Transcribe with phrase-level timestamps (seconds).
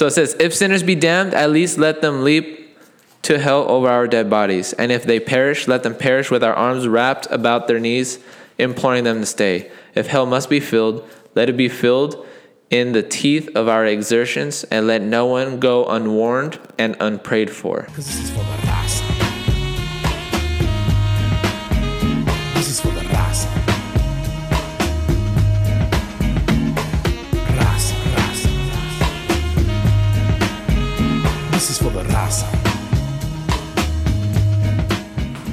[0.00, 2.74] So it says, if sinners be damned, at least let them leap
[3.20, 4.72] to hell over our dead bodies.
[4.72, 8.18] And if they perish, let them perish with our arms wrapped about their knees,
[8.56, 9.70] imploring them to stay.
[9.94, 12.26] If hell must be filled, let it be filled
[12.70, 17.86] in the teeth of our exertions, and let no one go unwarned and unprayed for.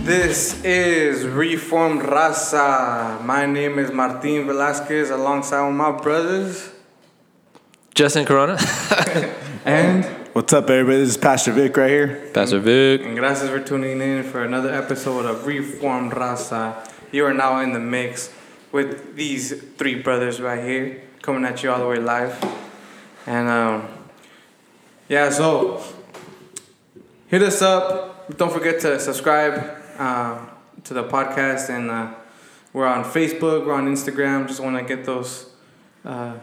[0.08, 3.22] This is Reformed Raza.
[3.26, 6.72] My name is Martin Velasquez alongside with my brothers.
[7.94, 8.58] Justin Corona,
[9.66, 11.00] And, What's up, everybody?
[11.00, 12.30] This is Pastor Vic right here.
[12.34, 13.02] Pastor Vic.
[13.02, 16.90] and gracias for tuning in for another episode of Reformed Raza.
[17.12, 18.34] You are now in the mix
[18.72, 22.42] with these three brothers right here coming at you all the way live.
[23.26, 23.90] And um,
[25.10, 25.84] yeah, so
[27.28, 28.38] hit us up.
[28.38, 30.46] Don't forget to subscribe uh,
[30.84, 31.70] to the podcast.
[31.70, 32.14] And uh,
[32.74, 34.48] we're on Facebook, we're on Instagram.
[34.48, 35.52] Just want to get those
[36.06, 36.36] uh,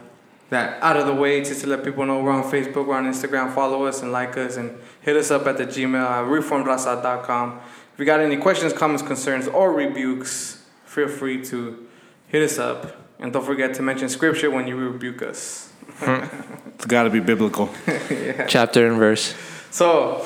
[0.49, 3.05] that out of the way just to let people know we're on Facebook, we're on
[3.05, 3.53] Instagram.
[3.53, 7.59] Follow us and like us and hit us up at the Gmail at reformraza.com.
[7.93, 11.87] If you got any questions, comments, concerns, or rebukes, feel free to
[12.27, 12.95] hit us up.
[13.19, 15.71] And don't forget to mention scripture when you rebuke us.
[16.01, 17.69] It's got to be biblical.
[18.47, 19.33] Chapter and verse.
[19.71, 20.25] So,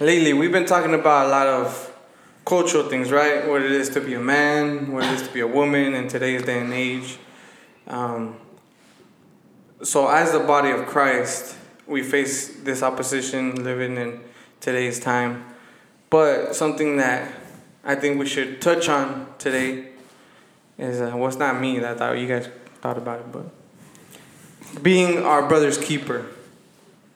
[0.00, 1.91] lately we've been talking about a lot of
[2.44, 3.48] cultural things, right?
[3.48, 6.08] What it is to be a man, what it is to be a woman in
[6.08, 7.18] today's day and age.
[7.86, 8.36] Um,
[9.82, 14.20] so, as the body of Christ, we face this opposition living in
[14.60, 15.44] today's time.
[16.10, 17.32] But something that
[17.84, 19.88] I think we should touch on today
[20.78, 22.48] is uh, well, it's not me that thought you guys
[22.80, 26.26] thought about it, but being our brother's keeper.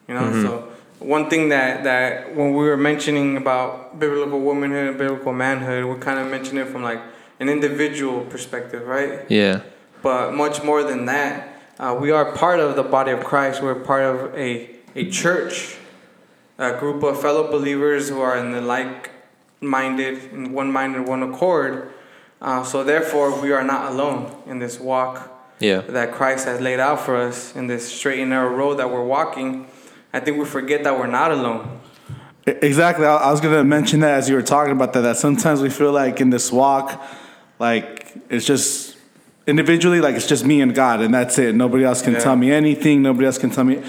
[0.09, 4.99] You know, so one thing that that when we were mentioning about biblical womanhood and
[4.99, 7.01] biblical manhood, we're kind of mentioning it from like
[7.41, 9.25] an individual perspective, right?
[9.31, 9.61] Yeah.
[10.03, 13.63] But much more than that, uh, we are part of the body of Christ.
[13.63, 15.77] We're part of a a church,
[16.59, 21.91] a group of fellow believers who are in the like-minded, in one-minded, one accord.
[22.41, 25.81] Uh, so therefore, we are not alone in this walk Yeah.
[25.89, 29.05] that Christ has laid out for us in this straight and narrow road that we're
[29.05, 29.67] walking,
[30.17, 31.79] I think we forget that we're not alone.
[32.47, 33.05] Exactly.
[33.05, 35.03] I I was gonna mention that as you were talking about that.
[35.03, 37.03] That sometimes we feel like in this walk,
[37.59, 38.97] like it's just
[39.47, 41.55] individually, like it's just me and God, and that's it.
[41.55, 42.21] Nobody else can Yeah.
[42.21, 43.03] tell me anything.
[43.03, 43.83] Nobody else can tell me.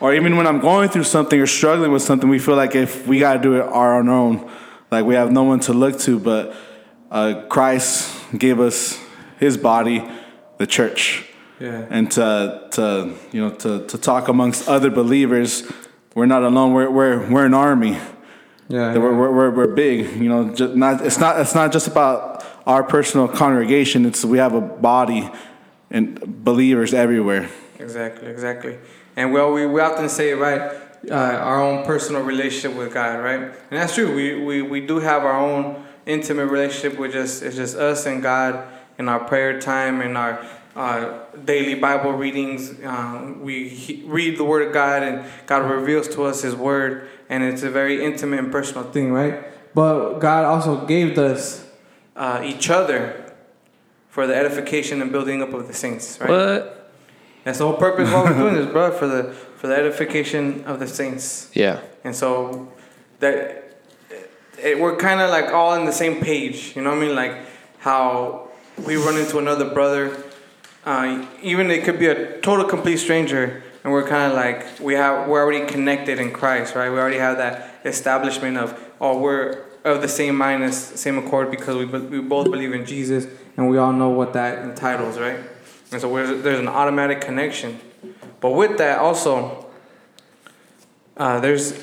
[0.00, 3.06] Or even when I'm going through something or struggling with something, we feel like if
[3.06, 4.48] we gotta do it on our own,
[4.90, 6.18] like we have no one to look to.
[6.18, 6.54] But
[7.10, 8.98] uh, Christ gave us
[9.38, 10.02] His body,
[10.56, 11.28] the church.
[11.64, 11.86] Yeah.
[11.88, 15.64] and to to you know to, to talk amongst other believers.
[16.14, 16.74] We're not alone.
[16.74, 17.98] We're we're we're an army.
[18.68, 18.96] Yeah.
[18.96, 20.16] We're, we're, we're, we're big.
[20.16, 24.04] You know, just not it's not it's not just about our personal congregation.
[24.06, 25.30] It's we have a body
[25.90, 27.48] and believers everywhere.
[27.78, 28.78] Exactly, exactly.
[29.16, 30.60] And well, we, we often say, right,
[31.10, 33.40] uh, our own personal relationship with God, right?
[33.40, 34.14] And that's true.
[34.14, 38.22] We, we, we do have our own intimate relationship with just, it's just us and
[38.22, 38.66] God
[38.98, 40.44] in our prayer time and our
[40.76, 42.74] uh, daily Bible readings.
[42.84, 47.08] Um, we he, read the Word of God and God reveals to us His Word,
[47.28, 49.44] and it's a very intimate and personal thing, right?
[49.74, 51.66] But God also gave us
[52.16, 53.32] uh, each other
[54.08, 56.30] for the edification and building up of the saints, right?
[56.30, 56.92] What?
[57.44, 60.64] That's the whole purpose of why we're doing this, bro, for the for the edification
[60.64, 61.50] of the saints.
[61.54, 61.80] Yeah.
[62.04, 62.72] And so
[63.20, 63.64] that
[64.62, 66.74] it, we're kind of like all on the same page.
[66.74, 67.14] You know what I mean?
[67.14, 67.38] Like
[67.78, 68.48] how
[68.86, 70.16] we run into another brother,
[70.84, 74.94] uh, even it could be a total complete stranger, and we're kind of like we
[74.94, 76.90] have we're already connected in Christ, right?
[76.90, 81.50] We already have that establishment of oh we're of the same mind, and same accord
[81.50, 85.40] because we we both believe in Jesus, and we all know what that entitles, right?
[85.92, 87.80] And so there's an automatic connection.
[88.40, 89.70] But with that also,
[91.16, 91.82] uh, there's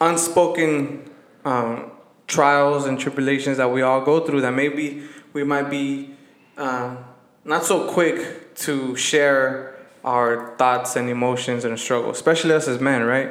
[0.00, 1.08] unspoken
[1.44, 1.90] um,
[2.26, 5.02] trials and tribulations that we all go through that maybe
[5.32, 6.14] we might be
[6.56, 6.96] uh,
[7.44, 9.74] not so quick to share
[10.04, 13.30] our thoughts and emotions and struggles, especially us as men, right?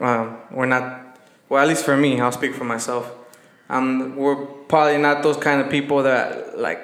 [0.00, 1.18] Um, we're not,
[1.48, 3.10] well, at least for me, I'll speak for myself.
[3.68, 4.36] Um, we're
[4.68, 6.80] probably not those kind of people that like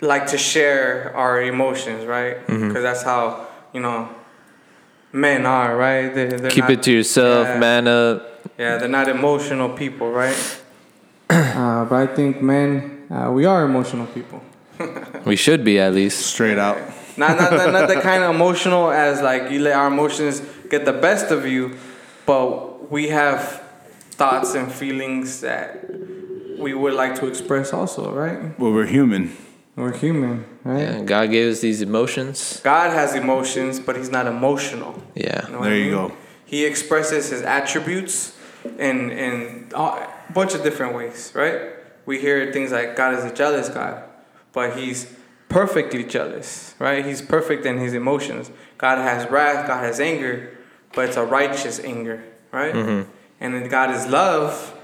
[0.00, 2.44] like to share our emotions, right?
[2.46, 4.08] Because that's how you know
[5.12, 6.08] men are, right?
[6.12, 7.58] They, they're Keep not- it to yourself, yeah.
[7.58, 8.30] man up.
[8.58, 10.60] Yeah, they're not emotional people, right?
[11.30, 14.42] uh, but I think men, uh, we are emotional people.
[15.24, 16.26] We should be at least.
[16.26, 16.78] Straight out.
[17.16, 20.84] Not not not, not the kind of emotional as like you let our emotions get
[20.84, 21.76] the best of you,
[22.26, 23.62] but we have
[24.10, 25.84] thoughts and feelings that
[26.58, 28.58] we would like to express also, right?
[28.58, 29.36] Well, we're human.
[29.76, 30.80] We're human, right?
[30.80, 32.60] Yeah, God gave us these emotions.
[32.62, 35.02] God has emotions, but he's not emotional.
[35.14, 35.46] Yeah.
[35.46, 36.12] You know There I you go.
[36.44, 38.36] He expresses his attributes
[38.78, 41.60] in in a bunch of different ways, right?
[42.06, 44.04] We hear things like God is a jealous God,
[44.54, 45.12] but he's
[45.48, 47.04] perfectly jealous, right?
[47.04, 48.50] He's perfect in his emotions.
[48.78, 50.56] God has wrath, God has anger,
[50.94, 52.74] but it's a righteous anger, right?
[53.40, 54.74] And then God is love,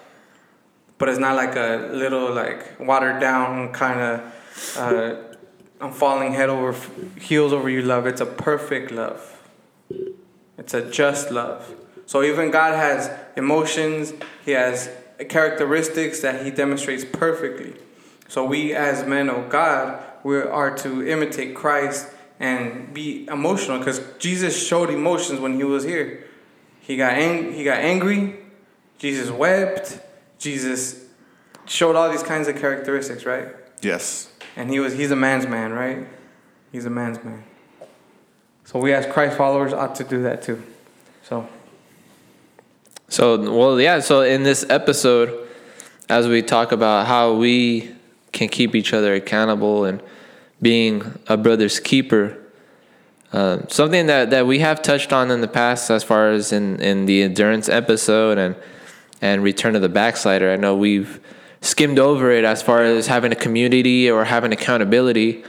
[0.99, 5.15] but it's not like a little like watered down kind of uh,
[5.81, 6.77] I'm falling head over
[7.19, 8.07] heels over you love.
[8.07, 9.39] It's a perfect love.
[10.59, 11.75] It's a just love.
[12.05, 14.13] So even God has emotions,
[14.45, 14.91] He has
[15.29, 17.75] characteristics that He demonstrates perfectly.
[18.31, 22.07] So we as men of God, we are to imitate Christ
[22.39, 26.25] and be emotional because Jesus showed emotions when He was here.
[26.81, 28.37] He got ang- He got angry.
[28.99, 29.99] Jesus wept.
[30.39, 31.07] Jesus
[31.67, 33.49] showed all these kinds of characteristics, right?
[33.83, 34.31] Yes.
[34.57, 36.07] And he was he's a man's man, right?
[36.71, 37.43] He's a man's man.
[38.65, 40.63] So we as Christ followers ought to do that too.
[41.25, 41.49] So
[43.09, 43.99] So, well, yeah.
[43.99, 45.49] So, in this episode,
[46.09, 47.91] as we talk about how we
[48.33, 50.03] can keep each other accountable and
[50.63, 52.37] being a brother's keeper,
[53.33, 56.81] uh, something that, that we have touched on in the past, as far as in,
[56.83, 58.57] in the endurance episode and
[59.23, 60.51] and return of the backslider.
[60.51, 61.21] I know we've
[61.61, 65.45] skimmed over it as far as having a community or having accountability.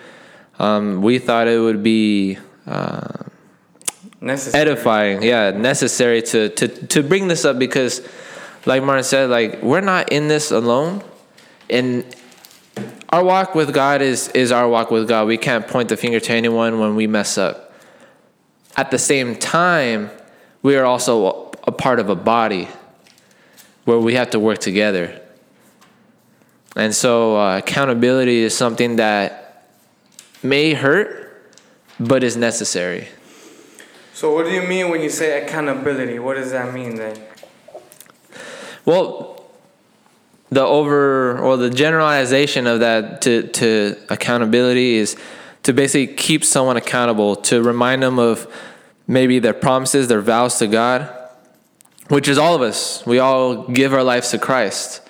[0.59, 2.37] Um, we thought it would be.
[2.67, 3.07] Uh,
[4.21, 4.61] necessary.
[4.61, 8.07] edifying yeah necessary to to to bring this up because
[8.67, 11.03] like martin said like we're not in this alone
[11.69, 12.05] and
[13.09, 16.19] our walk with god is is our walk with god we can't point the finger
[16.19, 17.73] to anyone when we mess up
[18.77, 20.09] at the same time
[20.61, 22.67] we are also a part of a body
[23.85, 25.19] where we have to work together
[26.75, 29.67] and so uh, accountability is something that
[30.41, 31.51] may hurt
[31.99, 33.07] but is necessary
[34.13, 36.19] So what do you mean when you say accountability?
[36.19, 37.17] What does that mean then?
[38.85, 39.30] Well,
[40.51, 45.15] the over or the generalization of that to, to accountability is
[45.63, 48.51] to basically keep someone accountable, to remind them of
[49.07, 51.09] maybe their promises, their vows to God,
[52.09, 53.05] which is all of us.
[53.05, 55.01] We all give our lives to Christ.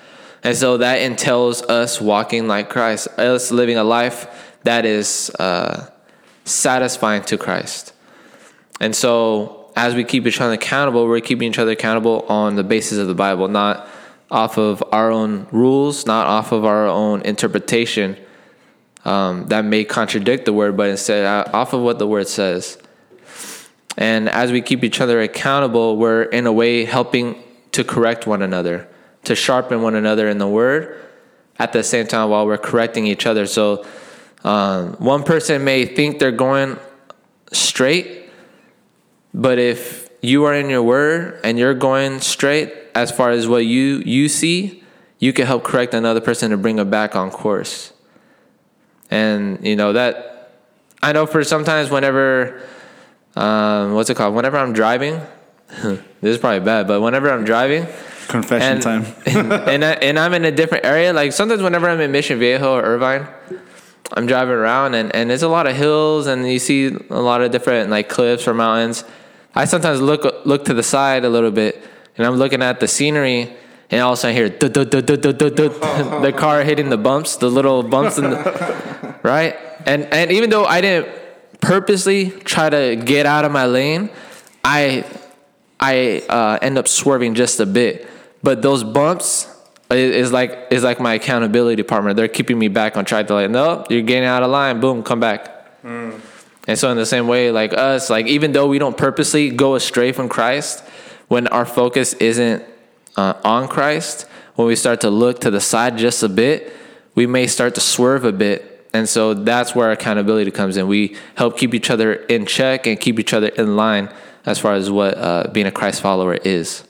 [0.44, 5.90] And so that entails us walking like Christ, us living a life that is uh,
[6.46, 7.94] satisfying to Christ.
[8.80, 12.64] And so, as we keep each other accountable, we're keeping each other accountable on the
[12.64, 13.88] basis of the Bible, not
[14.32, 18.18] off of our own rules, not off of our own interpretation
[19.04, 22.78] um, that may contradict the word, but instead uh, off of what the word says.
[23.98, 27.44] And as we keep each other accountable, we're in a way helping
[27.74, 28.88] to correct one another,
[29.26, 31.04] to sharpen one another in the word
[31.60, 33.46] at the same time while we're correcting each other.
[33.46, 33.86] So,
[34.44, 36.80] um, one person may think they're going
[37.52, 38.30] straight,
[39.34, 43.66] but if you are in your word and you're going straight as far as what
[43.66, 44.84] you you see,
[45.20, 47.94] you can help correct another person to bring them back on course.
[49.10, 50.54] And you know that
[51.04, 52.62] I know for sometimes whenever
[53.36, 54.36] um, what's it called?
[54.36, 55.22] Whenever I'm driving,
[55.84, 57.88] this is probably bad, but whenever I'm driving
[58.28, 59.06] Confession and time.
[59.26, 62.40] and, and, I, and I'm in a different area, like sometimes whenever I'm in Mission
[62.40, 63.28] Viejo or Irvine,
[64.14, 67.42] I'm driving around and, and there's a lot of hills and you see a lot
[67.42, 69.04] of different like cliffs or mountains.
[69.56, 71.84] I sometimes look look to the side a little bit
[72.22, 73.52] and I'm looking at the scenery
[73.90, 74.50] and all of a sudden I hear
[76.22, 79.56] the car hitting the bumps, the little bumps in the right?
[79.88, 81.12] And and even though I didn't
[81.62, 84.12] purposely try to get out of my lane,
[84.64, 85.04] I
[85.80, 88.08] I uh, end up swerving just a bit.
[88.44, 89.48] But those bumps
[89.90, 92.14] is like is like my accountability partner.
[92.14, 93.28] They're keeping me back on track.
[93.28, 94.80] They're like, no, you're getting out of line.
[94.80, 95.50] Boom, come back.
[96.68, 99.74] And so in the same way, like us, like even though we don't purposely go
[99.74, 100.84] astray from Christ,
[101.32, 102.62] when our focus isn't
[103.16, 106.74] uh, on Christ, when we start to look to the side just a bit,
[107.16, 108.90] we may start to swerve a bit.
[108.94, 110.90] And so that's where accountability comes in.
[110.90, 114.14] We help keep each other in check and keep each other in line
[114.46, 116.84] as far as what uh, being a Christ follower is.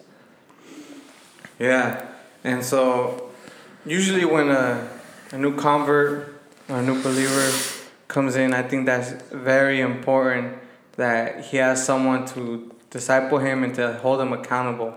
[1.60, 2.04] Yeah.
[2.44, 3.30] And so
[3.86, 4.90] usually when a,
[5.34, 7.56] a new convert or a new believer
[8.08, 10.58] comes in, I think that's very important
[10.96, 14.94] that he has someone to disciple him and to hold him accountable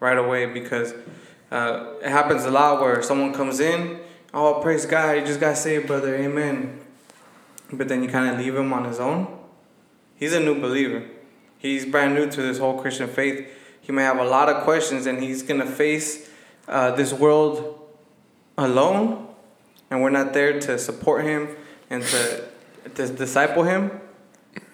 [0.00, 0.94] right away because
[1.52, 4.00] uh, it happens a lot where someone comes in,
[4.34, 6.80] oh, praise God, you just got saved, brother, amen.
[7.72, 9.38] but then you kind of leave him on his own,
[10.16, 11.04] he's a new believer.
[11.58, 13.46] He's brand new to this whole Christian faith.
[13.80, 16.28] He may have a lot of questions, and he's gonna face
[16.66, 17.78] uh, this world
[18.58, 19.28] alone,
[19.90, 21.54] and we're not there to support him
[21.90, 22.48] and to,
[22.94, 24.00] to disciple him.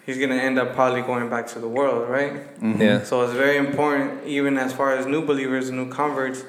[0.09, 2.41] He's gonna end up probably going back to the world, right?
[2.63, 3.03] Yeah.
[3.03, 6.43] So it's very important, even as far as new believers and new converts,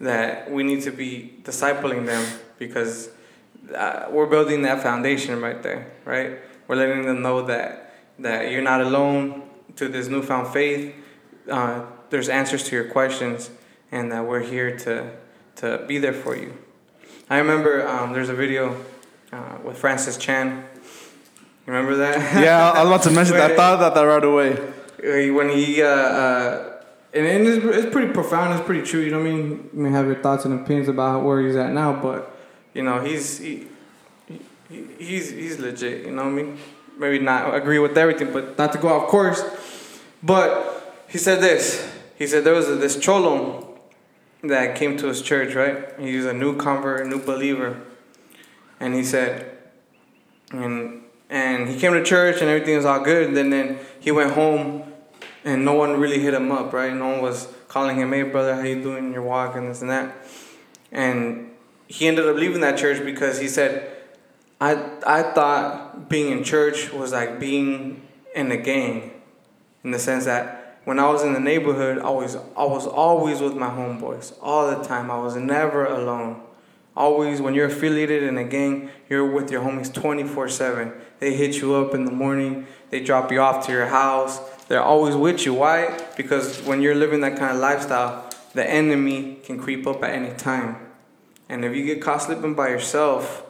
[0.00, 2.24] that we need to be discipling them
[2.58, 3.10] because
[3.76, 6.38] uh, we're building that foundation right there, right?
[6.66, 9.42] We're letting them know that that you're not alone
[9.76, 10.94] to this newfound faith.
[11.50, 13.50] Uh, there's answers to your questions,
[13.92, 15.10] and that we're here to
[15.56, 16.56] to be there for you.
[17.28, 18.82] I remember um, there's a video
[19.30, 20.64] uh, with Francis Chan.
[21.66, 22.42] Remember that?
[22.42, 23.52] Yeah, I was about to mention that.
[23.52, 25.30] I thought about that right away.
[25.30, 26.74] When he uh, uh,
[27.14, 28.58] and, and it's, it's pretty profound.
[28.58, 29.00] It's pretty true.
[29.00, 29.70] You know what I mean?
[29.72, 32.36] You may have your thoughts and opinions about where he's at now, but
[32.74, 33.68] you know he's he,
[34.68, 36.06] he, he's he's legit.
[36.06, 36.58] You know what I mean?
[36.98, 39.42] Maybe not agree with everything, but not to go off course.
[40.22, 41.88] But he said this.
[42.16, 43.78] He said there was a, this cholo
[44.42, 45.54] that came to his church.
[45.54, 45.98] Right?
[46.00, 47.80] He was a new convert, a new believer,
[48.80, 49.56] and he said,
[50.50, 51.03] and
[51.34, 53.26] and he came to church and everything was all good.
[53.26, 54.84] And then, then he went home
[55.44, 56.94] and no one really hit him up, right?
[56.94, 59.80] No one was calling him, hey brother, how you doing in your walk and this
[59.80, 60.14] and that.
[60.92, 61.50] And
[61.88, 63.90] he ended up leaving that church because he said,
[64.60, 64.74] I
[65.04, 69.10] I thought being in church was like being in a gang,
[69.82, 73.40] in the sense that when I was in the neighborhood, I was I was always
[73.40, 75.10] with my homeboys all the time.
[75.10, 76.40] I was never alone.
[76.96, 80.92] Always, when you're affiliated in a gang, you're with your homies 24 7.
[81.24, 84.38] They hit you up in the morning, they drop you off to your house.
[84.68, 85.54] They're always with you.
[85.54, 85.98] Why?
[86.18, 90.34] Because when you're living that kind of lifestyle, the enemy can creep up at any
[90.34, 90.76] time.
[91.48, 93.42] And if you get caught slipping by yourself,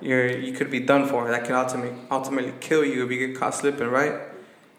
[0.00, 1.30] you're, you could be done for.
[1.30, 4.14] That can ultimately, ultimately kill you if you get caught slipping, right?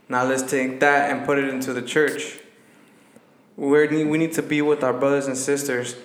[0.09, 2.39] Now let's take that and put it into the church.
[3.55, 5.95] We're, we need to be with our brothers and sisters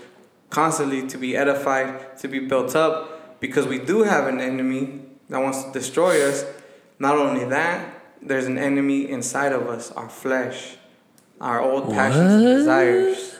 [0.50, 5.38] constantly to be edified, to be built up, because we do have an enemy that
[5.38, 6.44] wants to destroy us.
[6.98, 10.76] Not only that, there's an enemy inside of us, our flesh,
[11.40, 13.36] our old passions and desires.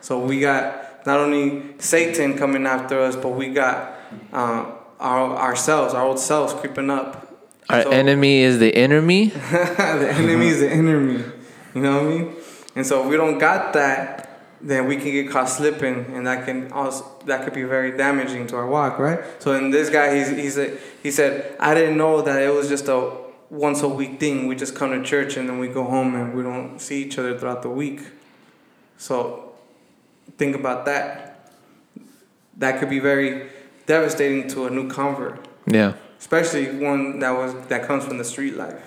[0.00, 3.92] So we got not only Satan coming after us, but we got
[4.32, 7.22] uh, our ourselves, our old selves creeping up.
[7.68, 9.26] Our So- enemy is the enemy.
[9.50, 11.24] the enemy is the enemy.
[11.74, 12.36] You know what I mean?
[12.76, 14.25] And so if we don't got that,
[14.60, 18.46] then we can get caught slipping, and that can also that could be very damaging
[18.48, 19.20] to our walk, right?
[19.38, 22.68] So in this guy, he's he's a, he said, I didn't know that it was
[22.68, 23.12] just a
[23.50, 24.46] once a week thing.
[24.48, 27.18] We just come to church and then we go home and we don't see each
[27.18, 28.00] other throughout the week.
[28.98, 29.52] So
[30.38, 31.50] think about that.
[32.56, 33.48] That could be very
[33.86, 35.92] devastating to a new convert, Yeah.
[36.18, 38.82] especially one that was that comes from the street life.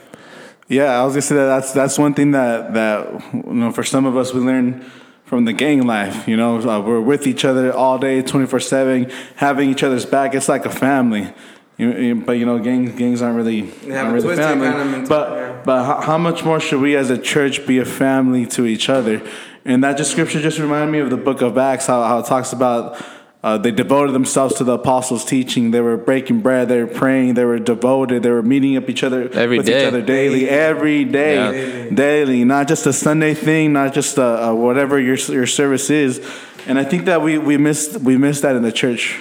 [0.67, 3.83] Yeah, I was gonna say that that's that's one thing that that you know for
[3.83, 4.83] some of us we learn
[5.29, 6.27] from the gang life.
[6.27, 10.05] You know, uh, we're with each other all day, twenty four seven, having each other's
[10.05, 10.33] back.
[10.33, 11.31] It's like a family.
[11.77, 14.67] You, you- but you know, gangs gangs aren't really, have aren't a really family.
[14.67, 15.61] kind of but yeah.
[15.63, 18.89] but how, how much more should we as a church be a family to each
[18.89, 19.21] other?
[19.65, 22.25] And that just scripture just reminded me of the book of Acts, how, how it
[22.25, 22.99] talks about
[23.41, 25.71] uh, they devoted themselves to the apostles' teaching.
[25.71, 26.67] They were breaking bread.
[26.67, 27.35] They were praying.
[27.35, 28.21] They were devoted.
[28.23, 29.81] They were meeting up each other Every with day.
[29.81, 31.95] each other daily, every day, Yeah.
[31.95, 32.43] daily.
[32.43, 36.19] Not just a Sunday thing, not just a, a whatever your your service is.
[36.67, 39.17] And I think that we we missed we missed that in the church.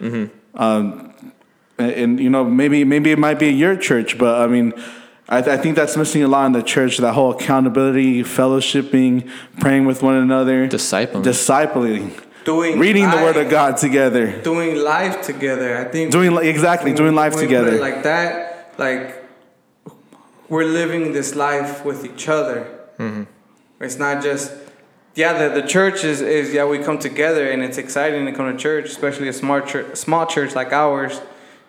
[0.00, 1.12] Um,
[1.78, 4.72] and, and, you know maybe maybe it might be your church, but I mean.
[5.30, 6.96] I, I think that's missing a lot in the church.
[6.96, 9.28] That whole accountability, fellowshipping,
[9.60, 11.22] praying with one another, Discipling.
[11.22, 12.18] discipling,
[12.48, 15.76] Doing reading the Word of God together, doing life together.
[15.76, 17.78] I think doing li- exactly doing life when we put it together.
[17.78, 18.72] like that.
[18.78, 19.22] Like
[20.48, 22.66] we're living this life with each other.
[22.98, 23.24] Mm-hmm.
[23.84, 24.50] It's not just
[25.14, 25.34] yeah.
[25.40, 26.64] The, the church is, is yeah.
[26.64, 30.24] We come together and it's exciting to come to church, especially a small church, small
[30.24, 31.20] church like ours,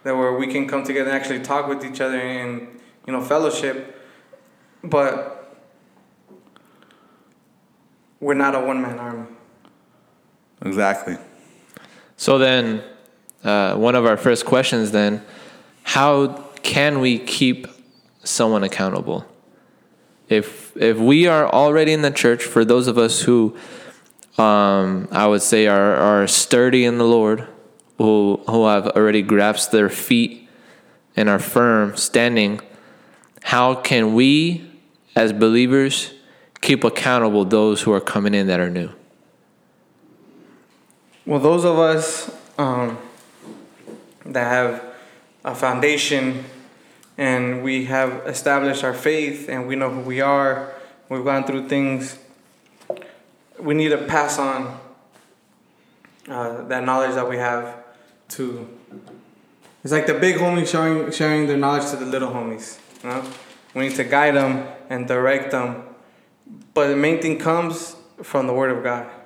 [0.04, 3.22] that where we can come together and actually talk with each other and you know
[3.22, 4.02] fellowship.
[4.82, 5.60] But
[8.22, 9.28] we're not a one man army.
[10.64, 11.18] Exactly.
[12.18, 12.84] So then,
[13.44, 15.24] uh, one of our first questions then,
[15.84, 17.68] how can we keep
[18.24, 19.26] someone accountable?
[20.28, 23.56] If if we are already in the church, for those of us who,
[24.38, 27.48] um, I would say are are sturdy in the Lord,
[27.98, 30.48] who who have already grasped their feet
[31.16, 32.62] and are firm, standing,
[33.44, 34.70] how can we,
[35.16, 36.14] as believers,
[36.62, 38.90] keep accountable those who are coming in that are new?
[41.30, 42.98] Well, those of us um,
[44.26, 44.84] that have
[45.46, 46.44] a foundation
[47.20, 50.74] and we have established our faith and we know who we are,
[51.08, 52.18] we've gone through things,
[53.60, 54.80] we need to pass on
[56.28, 57.78] uh, that knowledge that we have
[58.30, 58.68] to.
[59.84, 62.80] It's like the big homies sharing sharing their knowledge to the little homies.
[63.04, 63.24] You know,
[63.76, 65.84] we need to guide them and direct them,
[66.74, 69.19] but the main thing comes from the Word of God.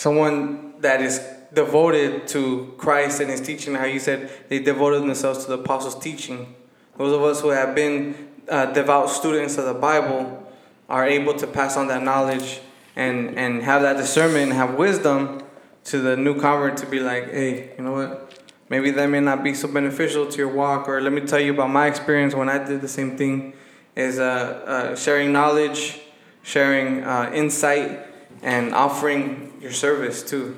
[0.00, 1.20] Someone that is
[1.52, 6.02] devoted to Christ and His teaching, how you said they devoted themselves to the apostles'
[6.02, 6.54] teaching.
[6.96, 10.50] Those of us who have been uh, devout students of the Bible
[10.88, 12.60] are able to pass on that knowledge
[12.96, 15.42] and, and have that discernment and have wisdom
[15.84, 18.42] to the new convert to be like, hey, you know what?
[18.70, 20.88] Maybe that may not be so beneficial to your walk.
[20.88, 23.52] Or let me tell you about my experience when I did the same thing
[23.94, 26.00] is uh, uh, sharing knowledge,
[26.42, 28.06] sharing uh, insight,
[28.42, 30.56] and offering your service too.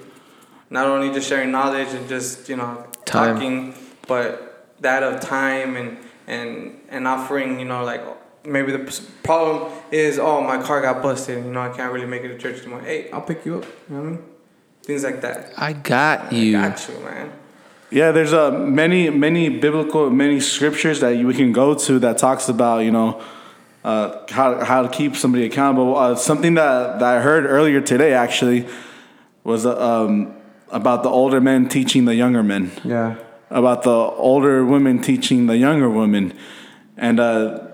[0.70, 3.34] Not only just sharing knowledge and just, you know, Time.
[3.34, 3.74] talking,
[4.08, 8.02] but that of time and, and, and offering, you know, like
[8.44, 11.44] maybe the problem is, oh, my car got busted.
[11.44, 12.82] You know, I can't really make it to church tomorrow.
[12.84, 13.64] Hey, I'll pick you up.
[13.88, 14.24] You know what I mean?
[14.82, 15.52] Things like that.
[15.56, 16.52] I got you.
[16.52, 17.32] Got you, man.
[17.90, 22.16] Yeah, there's uh, many many biblical many scriptures that you, we can go to that
[22.16, 23.22] talks about you know
[23.84, 25.96] uh, how how to keep somebody accountable.
[25.96, 28.66] Uh, something that, that I heard earlier today actually
[29.44, 30.34] was uh, um,
[30.70, 32.70] about the older men teaching the younger men.
[32.84, 33.16] Yeah.
[33.52, 36.32] about the older women teaching the younger women,
[36.96, 37.66] and uh,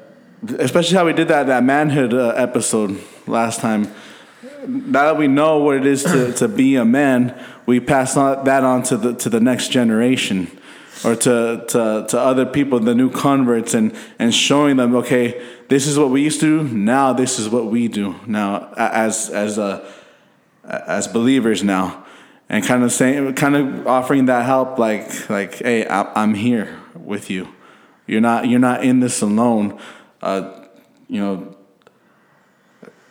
[0.58, 3.92] especially how we did that that manhood uh, episode last time.
[4.66, 8.44] Now that we know what it is to, to be a man, we pass on,
[8.44, 10.57] that on to the to the next generation,
[11.04, 15.86] or to, to to other people, the new converts, and and showing them, okay, this
[15.86, 16.74] is what we used to do.
[16.76, 19.88] Now this is what we do now as as a
[20.64, 22.04] as believers now.
[22.48, 27.28] And kind of saying kind of offering that help like like hey i'm here with
[27.28, 27.48] you.
[28.06, 29.78] You're not you're not in this alone.
[30.22, 30.66] Uh,
[31.08, 31.54] you know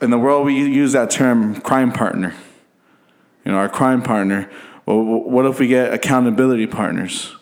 [0.01, 2.34] in the world we use that term crime partner.
[3.45, 4.50] You know our crime partner.
[4.88, 7.37] Well what if we get accountability partners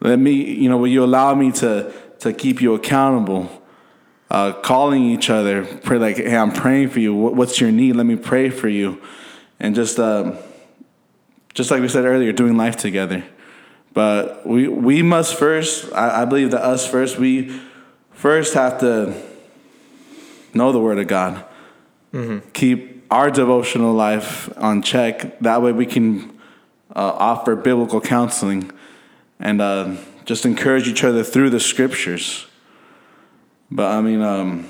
[0.00, 3.50] let me you know will you allow me to to keep you accountable
[4.30, 8.06] uh, calling each other pray like hey i'm praying for you what's your need let
[8.06, 9.00] me pray for you
[9.60, 10.38] and just um,
[11.54, 13.24] just like we said earlier, doing life together.
[13.92, 15.92] But we we must first.
[15.92, 17.18] I, I believe that us first.
[17.18, 17.60] We
[18.12, 19.14] first have to
[20.54, 21.44] know the Word of God.
[22.52, 25.38] Keep our devotional life on check.
[25.40, 26.30] That way, we can
[26.94, 28.70] uh, offer biblical counseling
[29.40, 32.46] and uh, just encourage each other through the Scriptures.
[33.70, 34.22] But I mean.
[34.22, 34.68] Um,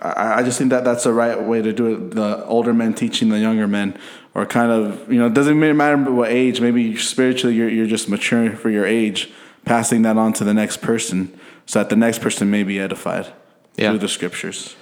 [0.00, 2.10] I, I just think that that's the right way to do it.
[2.10, 3.96] The older men teaching the younger men,
[4.34, 6.60] or kind of, you know, it doesn't really matter what age.
[6.60, 9.30] Maybe spiritually, you're, you're just maturing for your age,
[9.64, 13.32] passing that on to the next person, so that the next person may be edified
[13.76, 13.90] Yeah.
[13.90, 14.74] through the scriptures.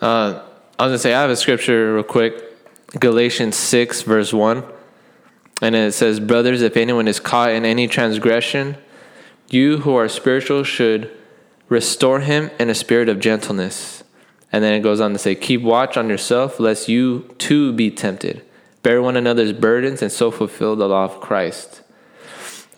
[0.00, 0.42] Uh,
[0.78, 2.40] I was gonna say I have a scripture real quick,
[3.00, 4.62] Galatians six verse one,
[5.62, 8.76] and it says, "Brothers, if anyone is caught in any transgression,
[9.48, 11.10] you who are spiritual should
[11.68, 14.02] restore him in a spirit of gentleness."
[14.52, 17.90] And then it goes on to say, "Keep watch on yourself, lest you too be
[17.90, 18.42] tempted.
[18.82, 21.82] Bear one another's burdens, and so fulfill the law of Christ."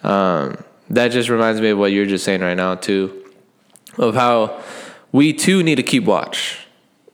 [0.03, 0.59] Um,
[0.89, 3.13] that just reminds me of what you're just saying right now too,
[3.99, 4.61] of how
[5.13, 6.66] we too need to keep watch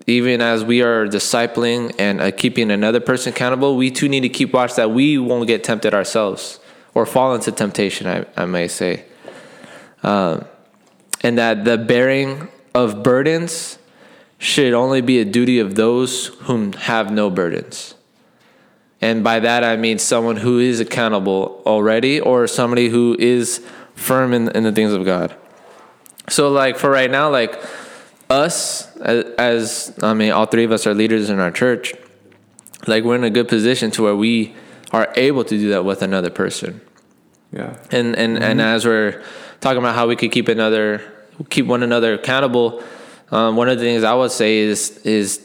[0.07, 4.29] even as we are discipling and uh, keeping another person accountable, we too need to
[4.29, 6.59] keep watch that we won't get tempted ourselves
[6.95, 9.05] or fall into temptation, I, I may say.
[10.03, 10.45] Um,
[11.23, 13.79] and that the bearing of burdens
[14.39, 17.95] should only be a duty of those whom have no burdens.
[19.01, 24.33] And by that, I mean someone who is accountable already or somebody who is firm
[24.33, 25.37] in, in the things of God.
[26.29, 27.61] So, like, for right now, like,
[28.33, 31.95] us as, as I mean, all three of us are leaders in our church.
[32.87, 34.55] Like we're in a good position to where we
[34.91, 36.81] are able to do that with another person.
[37.53, 37.77] Yeah.
[37.91, 39.23] And and and as we're
[39.61, 41.01] talking about how we could keep another,
[41.51, 42.83] keep one another accountable,
[43.31, 45.39] um, one of the things I would say is is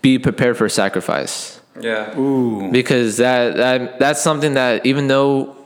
[0.00, 2.16] be prepared for sacrifice Yeah.
[2.18, 2.70] Ooh.
[2.72, 5.56] because that, that that's something that even though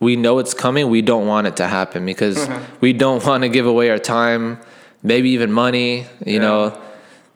[0.00, 2.48] we know it's coming, we don't want it to happen because
[2.80, 4.58] we don't want to give away our time,
[5.04, 6.38] maybe even money, you Yeah.
[6.40, 6.78] know,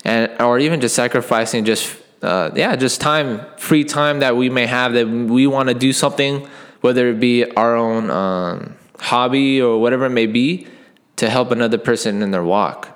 [0.05, 4.67] and or even just sacrificing just uh, yeah, just time, free time that we may
[4.67, 6.49] have that we want to do something,
[6.81, 10.67] whether it be our own um, hobby or whatever it may be,
[11.15, 12.89] to help another person in their walk.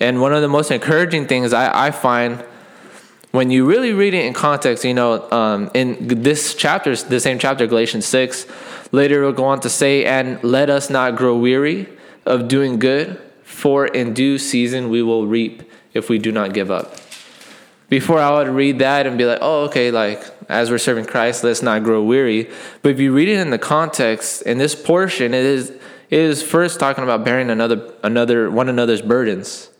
[0.00, 2.42] And one of the most encouraging things I, I find
[3.32, 7.38] when you really read it in context, you know, um, in this chapter, the same
[7.38, 8.46] chapter, Galatians 6,
[8.92, 11.88] Later, it will go on to say, And let us not grow weary
[12.24, 15.62] of doing good, for in due season we will reap
[15.94, 16.96] if we do not give up.
[17.88, 21.44] Before I would read that and be like, oh, okay, like as we're serving Christ,
[21.44, 22.50] let's not grow weary.
[22.82, 26.42] But if you read it in the context, in this portion, it is it is
[26.42, 29.70] first talking about bearing another another one another's burdens.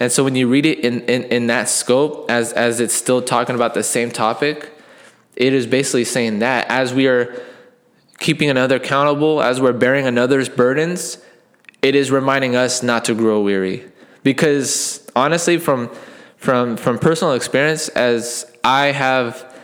[0.00, 3.20] And so when you read it in, in, in that scope, as as it's still
[3.20, 4.72] talking about the same topic,
[5.36, 7.38] it is basically saying that as we are
[8.18, 11.18] keeping another accountable, as we're bearing another's burdens,
[11.88, 13.82] it is reminding us not to grow weary.
[14.22, 15.90] Because honestly, from
[16.36, 19.56] from from personal experience, as I have,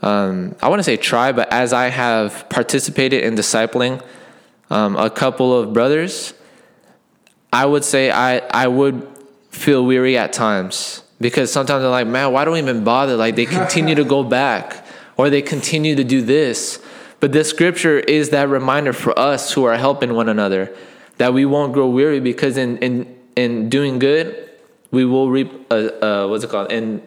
[0.00, 4.00] um, I want to say try, but as I have participated in discipling
[4.70, 6.32] um, a couple of brothers,
[7.52, 9.04] I would say I I would
[9.50, 13.16] feel weary at times because sometimes I'm like, man, why don't we even bother?
[13.16, 16.78] Like they continue to go back or they continue to do this.
[17.18, 20.72] But this scripture is that reminder for us who are helping one another
[21.18, 24.50] that we won't grow weary because in in in doing good
[24.90, 26.72] we will reap uh, uh what's it called?
[26.72, 27.02] In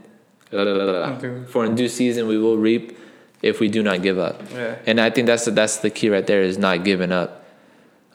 [1.48, 2.98] for in due season we will reap
[3.42, 4.42] if we do not give up.
[4.52, 4.76] Yeah.
[4.86, 7.46] and i think that's the, that's the key right there is not giving up.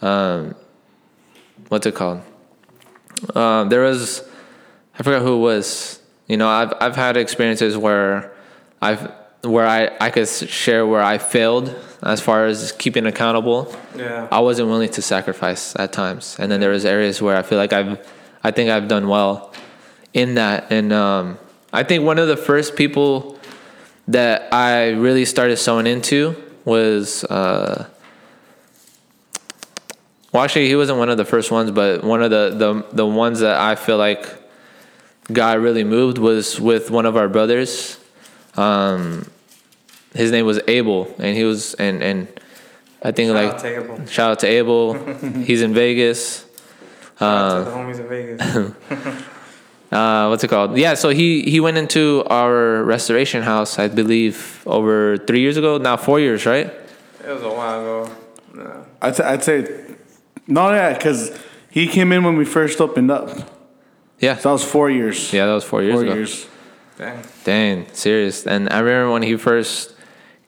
[0.01, 0.55] Um
[1.69, 2.23] what's it called?
[3.35, 4.29] Um there was
[4.99, 6.01] i forgot who it was.
[6.27, 8.33] You know i've i've had experiences where
[8.81, 9.11] i've
[9.43, 14.27] where i i could share where i failed as far as keeping accountable Yeah.
[14.31, 17.59] I wasn't willing to sacrifice at times, and then there was areas where I feel
[17.59, 17.99] like I've,
[18.43, 19.53] I think I've done well
[20.15, 21.39] in that, and um,
[21.73, 23.39] I think one of the first people
[24.09, 27.87] that I really started sowing into was, uh,
[30.33, 33.07] well, actually, he wasn't one of the first ones, but one of the the the
[33.07, 34.25] ones that I feel like
[35.31, 37.99] God really moved was with one of our brothers.
[38.57, 39.27] Um,
[40.15, 42.29] his name was Abel, and he was and and
[43.03, 44.07] I think Shout like out to Abel.
[44.07, 44.95] Shout out to Abel.
[45.45, 46.45] He's in Vegas.
[47.19, 49.23] Shout out to the homies in Vegas.
[49.93, 50.75] Uh, what's it called?
[50.79, 55.77] Yeah, so he he went into our restoration house, I believe, over three years ago.
[55.77, 56.69] Now four years, right?
[56.69, 58.11] it was a while ago.
[58.55, 58.87] No.
[59.03, 59.85] I'd, say- I'd say,
[60.47, 61.38] no, yeah, because
[61.69, 63.29] he came in when we first opened up.
[64.19, 65.31] Yeah, So that was four years.
[65.31, 66.15] yeah, that was four years four ago.
[66.15, 66.47] years.
[67.03, 67.23] Dang.
[67.45, 68.47] Dang, serious.
[68.47, 69.95] And I remember when he first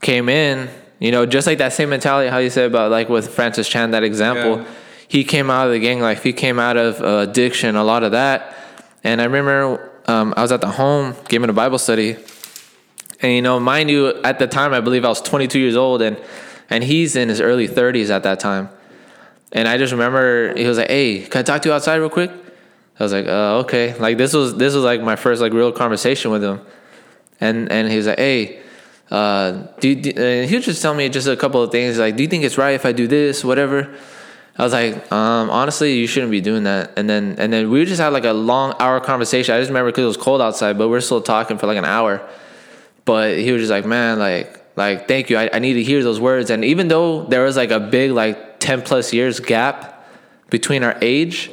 [0.00, 3.28] came in, you know, just like that same mentality, how you said about like with
[3.34, 4.58] Francis Chan, that example.
[4.58, 4.70] Yeah.
[5.08, 6.22] He came out of the gang life.
[6.22, 8.56] He came out of uh, addiction, a lot of that.
[9.02, 12.16] And I remember um, I was at the home giving a Bible study,
[13.20, 16.02] and you know, mind you, at the time I believe I was 22 years old,
[16.02, 16.20] and
[16.70, 18.68] and he's in his early 30s at that time.
[19.52, 22.10] And I just remember he was like, "Hey, can I talk to you outside real
[22.10, 22.30] quick?"
[22.98, 25.72] I was like, uh, "Okay." Like this was this was like my first like real
[25.72, 26.60] conversation with him,
[27.40, 28.60] and and he was like, "Hey,
[29.10, 31.98] uh, do, you, do and he would just tell me just a couple of things
[31.98, 33.94] like, do you think it's right if I do this, whatever?"
[34.56, 36.92] I was like, um, honestly, you shouldn't be doing that.
[36.96, 39.54] And then and then we just had like a long hour conversation.
[39.54, 41.78] I just remember because it was cold outside, but we are still talking for like
[41.78, 42.26] an hour.
[43.04, 45.36] But he was just like, man, like, like, thank you.
[45.36, 46.50] I, I need to hear those words.
[46.50, 50.06] And even though there was like a big, like, 10 plus years gap
[50.48, 51.50] between our age,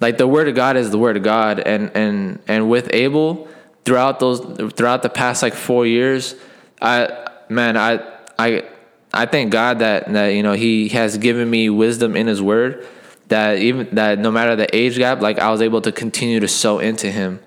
[0.00, 1.60] like the word of God is the word of God.
[1.60, 3.48] And, and, and with Abel,
[3.84, 4.40] throughout those,
[4.72, 6.34] throughout the past like four years,
[6.80, 8.00] I, man, I,
[8.38, 8.64] I,
[9.12, 12.86] I thank God that, that, you know, he has given me wisdom in his word
[13.28, 16.48] that even, that no matter the age gap, like I was able to continue to
[16.48, 17.40] sow into him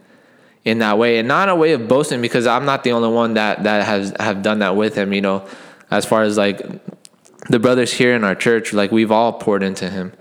[0.65, 3.33] in that way and not a way of boasting because I'm not the only one
[3.33, 5.45] that that has have done that with him you know
[5.91, 6.61] as far as like
[7.49, 10.13] the brothers here in our church like we've all poured into him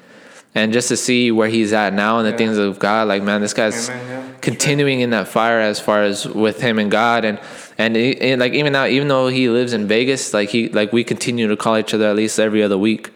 [0.55, 2.37] and just to see where he's at now and the Yeah.
[2.37, 4.23] things of God like man this guy's Amen, yeah.
[4.41, 7.39] continuing in that fire as far as with him and God and
[7.79, 10.93] and, he- and like even now even though he lives in Vegas like he like
[10.93, 13.11] we continue to call each other at least every other week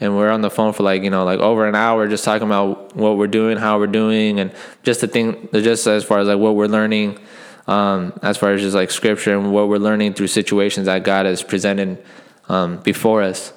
[0.00, 2.46] and we're on the phone for like you know like over an hour just talking
[2.46, 4.50] about what we're doing how we're doing and
[4.82, 7.18] just the thing just as far as like what we're learning
[7.66, 11.26] um, as far as just like scripture and what we're learning through situations that god
[11.26, 12.02] has presented
[12.48, 13.52] um, before us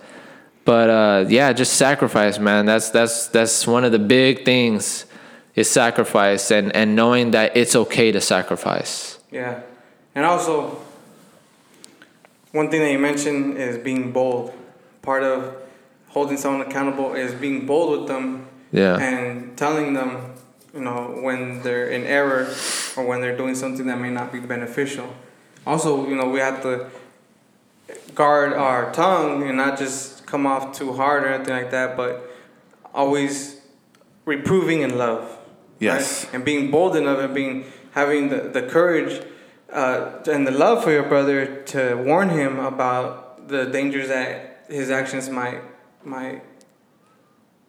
[0.65, 5.05] but uh, yeah just sacrifice man that's that's that's one of the big things
[5.55, 9.61] is sacrifice and and knowing that it's okay to sacrifice Yeah.
[10.13, 10.77] And also,
[12.51, 14.53] one thing that you mentioned is being bold.
[15.01, 15.55] Part of
[16.09, 20.33] holding someone accountable is being bold with them yeah and telling them,
[20.73, 22.53] you know, when they're in error
[22.97, 25.07] or when they're doing something that may not be beneficial.
[25.65, 26.89] Also, you know, we have to
[28.13, 32.13] guard our tongue and not just come off too hard or anything like that, but
[32.93, 33.59] always
[34.25, 35.37] reproving in love.
[35.79, 36.25] Yes.
[36.25, 36.35] right?
[36.35, 39.21] And being bold enough and being having the, the courage
[39.71, 44.89] uh, and the love for your brother to warn him about the dangers that his
[44.89, 45.61] actions might
[46.05, 46.41] might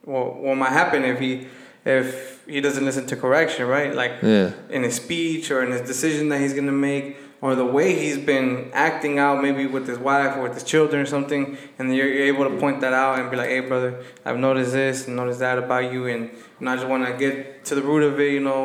[0.05, 1.47] well what might happen if he
[1.85, 3.93] if he doesn't listen to correction, right?
[3.95, 4.53] Like Yeah.
[4.71, 8.17] in his speech or in his decision that he's gonna make or the way he's
[8.19, 12.07] been acting out maybe with his wife or with his children or something and you're,
[12.09, 15.17] you're able to point that out and be like hey brother i've noticed this and
[15.17, 18.19] noticed that about you and, and i just want to get to the root of
[18.21, 18.65] it you know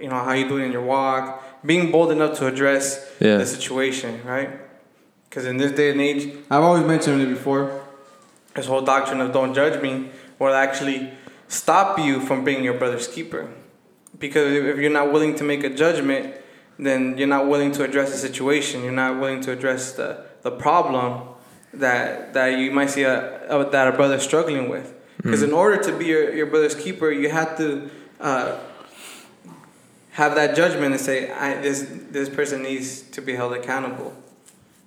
[0.00, 2.84] you know how you doing in your walk being bold enough to address
[3.20, 3.38] Yeah.
[3.38, 4.50] the situation right
[5.30, 7.64] because in this day and age i've always mentioned it before
[8.54, 11.12] this whole doctrine of don't judge me will actually
[11.48, 13.48] stop you from being your brother's keeper.
[14.18, 16.34] Because if if you're not willing to make a judgment,
[16.78, 18.82] then you're not willing to address the situation.
[18.82, 21.28] You're not willing to address the, the problem
[21.74, 24.94] that that you might see a, a that a brother's struggling with.
[25.22, 28.58] Because in order to be your, your brother's keeper, you have to uh,
[30.12, 34.14] have that judgment and say, I, this this person needs to be held accountable.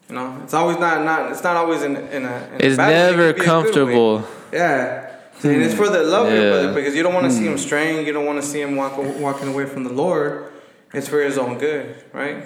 [0.08, 2.50] You know, it's always not not it's not always in in a.
[2.54, 2.84] In It's a.
[2.84, 3.46] It never could be a good way.
[3.46, 4.28] comfortable.
[4.52, 5.08] Yeah.
[5.44, 7.58] And it's for the love of your brother because you don't want to see him
[7.58, 8.06] straying.
[8.06, 10.51] You don't want to see him walk, walking away from the Lord.
[10.94, 12.46] It's for his own good, right?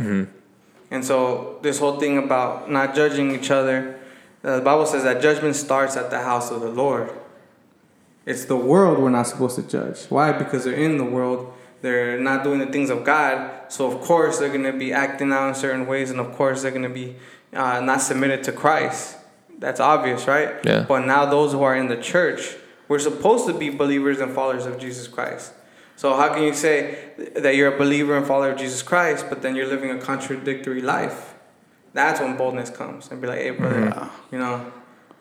[0.91, 3.99] And so this whole thing about not judging each other,
[4.43, 7.09] uh, the Bible says that judgment starts at the house of the Lord.
[8.25, 10.05] It's the world we're not supposed to judge.
[10.09, 10.31] Why?
[10.31, 11.53] Because they're in the world.
[11.81, 13.71] They're not doing the things of God.
[13.71, 16.71] So of course they're gonna be acting out in certain ways, and of course they're
[16.71, 17.15] gonna be
[17.53, 19.17] uh, not submitted to Christ.
[19.59, 20.55] That's obvious, right?
[20.63, 20.85] Yeah.
[20.87, 22.55] But now those who are in the church,
[22.87, 25.53] we're supposed to be believers and followers of Jesus Christ.
[25.95, 26.97] So how can you say
[27.35, 30.81] that you're a believer and follower of Jesus Christ, but then you're living a contradictory
[30.81, 31.33] life?
[31.93, 34.71] That's when boldness comes and be like, hey, brother, you know,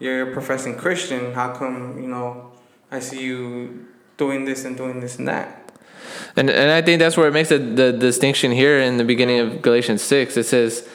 [0.01, 1.33] you're a professing Christian.
[1.33, 2.51] How come, you know,
[2.91, 5.61] I see you doing this and doing this and that?
[6.37, 9.39] And and I think that's where it makes the, the distinction here in the beginning
[9.41, 10.37] of Galatians six.
[10.37, 10.87] It says,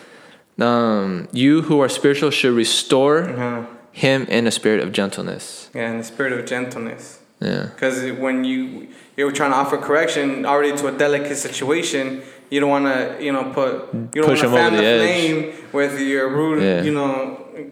[0.60, 3.66] um, "You who are spiritual should restore Uh-huh.
[3.92, 7.20] him in a spirit of gentleness." Yeah, in the spirit of gentleness.
[7.42, 12.04] Yeah, Because when you you're trying to offer correction already to a delicate situation,
[12.52, 13.72] you don't want to you know put
[14.16, 15.38] you don't Push want to 'em fan the, the flame
[15.80, 16.82] with your rude Yeah.
[16.88, 17.16] you know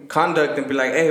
[0.08, 1.08] conduct and be like, hey,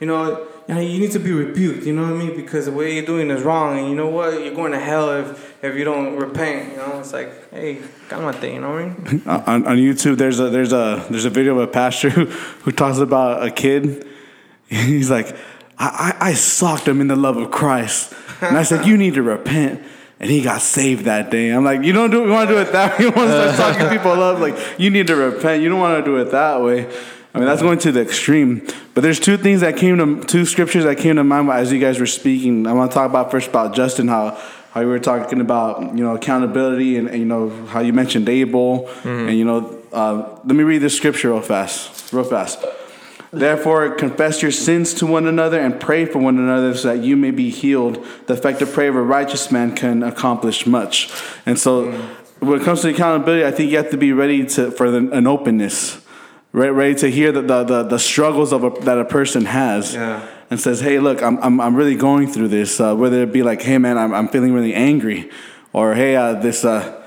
[0.00, 0.22] you know.
[0.68, 2.34] you know, You need to be rebuked, you know what I mean?
[2.42, 4.30] Because the way you're doing is wrong, and you know what?
[4.42, 5.26] You're going to hell if
[5.66, 6.58] if you don't repent.
[6.72, 7.70] You know, it's like, hey,
[8.10, 9.22] cálmate, you know what I mean?
[9.52, 12.24] on, on YouTube, there's a there's a there's a video of a pastor who,
[12.64, 13.82] who talks about a kid.
[14.68, 15.28] He's like,
[15.78, 19.14] I, I, I socked him in the love of Christ, and I said, you need
[19.14, 19.82] to repent.
[20.20, 21.50] And he got saved that day.
[21.50, 23.04] I'm like, you don't do you want to do it that way.
[23.04, 25.62] You want to start talking people love like you need to repent.
[25.62, 26.86] You don't want to do it that way.
[27.32, 28.66] I mean, that's going to the extreme.
[28.94, 31.78] But there's two things that came to two scriptures that came to mind as you
[31.78, 32.66] guys were speaking.
[32.66, 34.36] I want to talk about first about Justin how
[34.72, 38.28] how you were talking about you know accountability and, and you know how you mentioned
[38.28, 38.88] Abel
[39.28, 42.64] and you know uh, let me read this scripture real fast, real fast.
[43.30, 47.16] Therefore, confess your sins to one another and pray for one another so that you
[47.16, 48.04] may be healed.
[48.26, 51.12] The effective prayer of a righteous man can accomplish much.
[51.44, 51.92] And so,
[52.40, 55.10] when it comes to accountability, I think you have to be ready to for the,
[55.10, 56.00] an openness,
[56.52, 56.70] right?
[56.70, 59.94] Ready to hear the, the, the, the struggles of a, that a person has.
[59.94, 60.26] Yeah.
[60.50, 62.80] And says, hey, look, I'm, I'm, I'm really going through this.
[62.80, 65.30] Uh, whether it be like, hey, man, I'm, I'm feeling really angry.
[65.74, 66.64] Or, hey, uh, this.
[66.64, 66.97] Uh,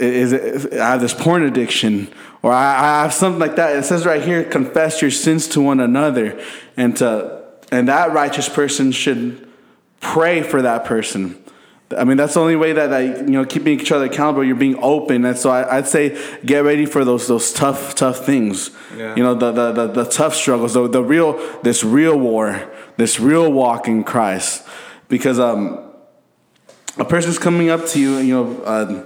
[0.00, 3.76] is it, I have this porn addiction, or I, I have something like that.
[3.76, 6.42] It says right here, confess your sins to one another,
[6.76, 9.48] and to and that righteous person should
[10.00, 11.38] pray for that person.
[11.96, 14.44] I mean, that's the only way that, that you know keeping each other accountable.
[14.44, 18.24] You're being open, and so I, I'd say get ready for those those tough tough
[18.24, 18.70] things.
[18.96, 19.14] Yeah.
[19.14, 23.20] You know, the, the the the tough struggles, the the real this real war, this
[23.20, 24.66] real walk in Christ,
[25.08, 25.92] because um,
[26.96, 28.62] a person's coming up to you, you know.
[28.62, 29.04] Uh,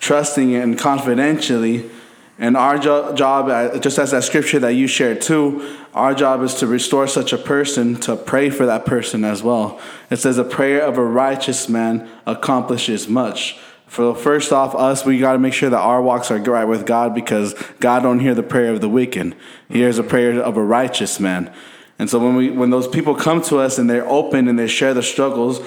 [0.00, 1.90] trusting and confidentially.
[2.38, 6.42] And our jo- job, uh, just as that scripture that you shared too, our job
[6.42, 9.80] is to restore such a person, to pray for that person as well.
[10.10, 13.58] It says, a prayer of a righteous man accomplishes much.
[13.88, 16.86] For first off, us, we got to make sure that our walks are right with
[16.86, 19.34] God because God don't hear the prayer of the wicked.
[19.68, 21.52] He hears the prayer of a righteous man.
[21.98, 24.68] And so when we, when those people come to us and they're open and they
[24.68, 25.58] share the struggles,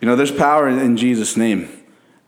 [0.00, 1.68] you know, there's power in, in Jesus' name.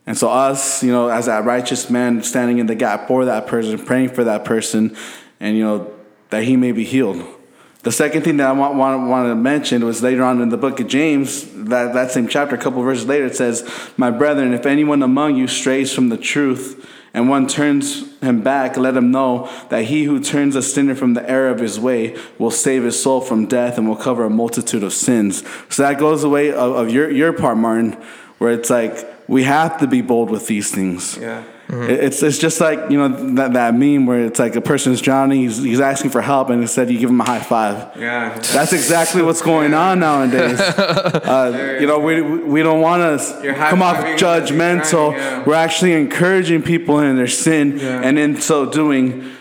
[0.05, 3.47] And so, us, you know, as that righteous man standing in the gap for that
[3.47, 4.95] person, praying for that person,
[5.39, 5.93] and, you know,
[6.29, 7.23] that he may be healed.
[7.83, 10.57] The second thing that I want, want, want to mention was later on in the
[10.57, 14.53] book of James, that, that same chapter, a couple verses later, it says, My brethren,
[14.53, 19.11] if anyone among you strays from the truth, and one turns him back, let him
[19.11, 22.83] know that he who turns a sinner from the error of his way will save
[22.83, 25.43] his soul from death and will cover a multitude of sins.
[25.69, 27.93] So that goes away of, of your, your part, Martin,
[28.39, 31.17] where it's like, we have to be bold with these things.
[31.17, 31.43] Yeah.
[31.69, 35.01] It- It's it's just like you know that, that meme where it's like a person's
[35.01, 37.75] drowning, he's, he's asking for help, and instead you give him a high five.
[37.97, 38.37] Yeah.
[38.53, 40.59] That's exactly what's going on nowadays.
[41.33, 45.13] Uh, you know, we we don't want to come off judgmental.
[45.13, 45.43] yeah.
[45.45, 48.01] We're actually encouraging people in their sin, Yeah.
[48.05, 49.31] and in so doing,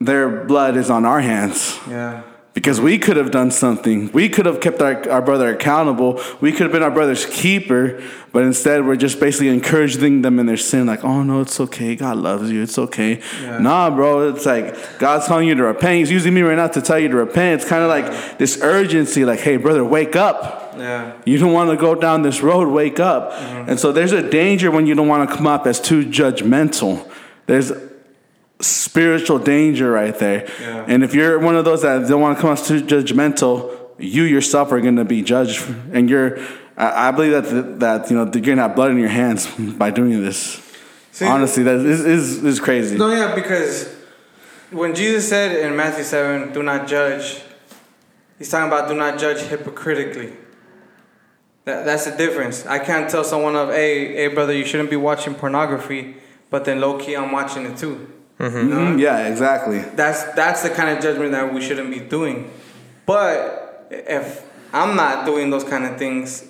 [0.00, 1.78] their blood is on our hands.
[1.88, 2.22] Yeah.
[2.56, 4.10] Because we could have done something.
[4.12, 6.18] We could have kept our, our brother accountable.
[6.40, 8.02] We could have been our brother's keeper.
[8.32, 10.86] But instead, we're just basically encouraging them in their sin.
[10.86, 11.94] Like, oh, no, it's okay.
[11.96, 12.62] God loves you.
[12.62, 13.20] It's okay.
[13.42, 13.58] Yeah.
[13.58, 14.30] Nah, bro.
[14.30, 15.98] It's like God's telling you to repent.
[15.98, 17.60] He's using me right now to tell you to repent.
[17.60, 20.72] It's kind of like this urgency like, hey, brother, wake up.
[20.78, 21.12] Yeah.
[21.26, 22.68] You don't want to go down this road.
[22.68, 23.32] Wake up.
[23.32, 23.68] Mm-hmm.
[23.68, 27.06] And so there's a danger when you don't want to come up as too judgmental.
[27.44, 27.70] There's
[28.60, 30.48] spiritual danger right there.
[30.60, 30.84] Yeah.
[30.88, 34.22] And if you're one of those that don't want to come off too judgmental, you
[34.24, 35.62] yourself are going to be judged.
[35.92, 36.38] And you're,
[36.76, 39.46] I I believe that that you know you're going to have blood in your hands
[39.78, 40.62] by doing this.
[41.12, 42.96] See- Honestly, that is is, is crazy.
[42.96, 43.94] No, yeah, because
[44.70, 47.40] when Jesus said in Matthew 7, do not judge,
[48.38, 50.32] he's talking about do not judge hypocritically.
[51.64, 52.66] That, that's the difference.
[52.66, 56.16] I can't tell someone of, hey, hey, brother, you shouldn't be watching pornography,
[56.50, 58.12] but then low key I'm watching it too.
[58.38, 58.76] You know?
[58.76, 59.78] Mhm, Yeah, exactly.
[59.94, 62.50] That's that's the kind of judgment that we shouldn't be doing.
[63.06, 66.44] But if I'm not doing those kind of things,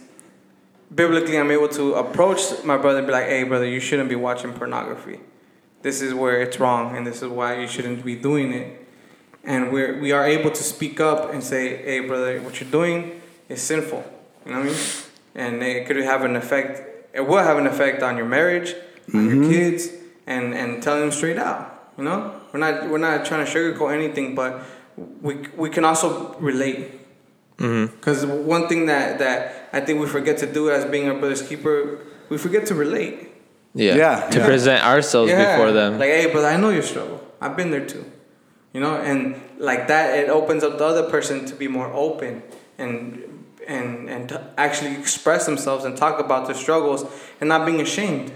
[0.94, 4.16] biblically I'm able to approach my brother and be like, "Hey, brother, you shouldn't be
[4.16, 5.20] watching pornography.
[5.82, 8.84] This is where it's wrong, and this is why you shouldn't be doing it."
[9.44, 13.20] And we're we are able to speak up and say, "Hey, brother, what you're doing
[13.48, 14.04] is sinful."
[14.44, 14.78] You know what I mean?
[15.36, 16.82] And it could have an effect.
[17.14, 18.74] It will have an effect on your marriage,
[19.14, 19.88] on your kids,
[20.26, 21.75] and and telling them straight out.
[21.98, 24.62] You know, we're not we're not trying to sugarcoat anything, but
[25.22, 26.92] we we can also relate.
[27.58, 27.96] Mm-hmm.
[27.96, 31.42] Because one thing that that I think we forget to do as being a brother's
[31.42, 33.32] keeper, we forget to relate.
[33.74, 33.94] Yeah.
[33.94, 34.46] Yeah, To yeah.
[34.46, 35.98] present ourselves before them.
[35.98, 37.20] Like, hey, but I know your struggle.
[37.42, 38.10] I've been there too.
[38.72, 42.42] You know, and like that, it opens up the other person to be more open
[42.78, 43.22] and
[43.66, 47.04] and and to actually express themselves and talk about their struggles
[47.40, 48.32] and not being ashamed.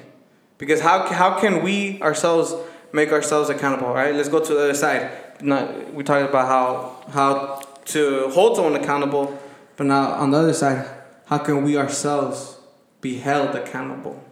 [0.59, 2.55] Because how how can we ourselves
[2.92, 3.92] make ourselves accountable?
[3.92, 4.14] Right?
[4.14, 5.11] Let's go to the other side.
[5.42, 9.38] Not we talked about how how to hold someone accountable,
[9.76, 10.87] but now on the other side,
[11.26, 12.59] how can we ourselves
[13.00, 14.22] be held accountable?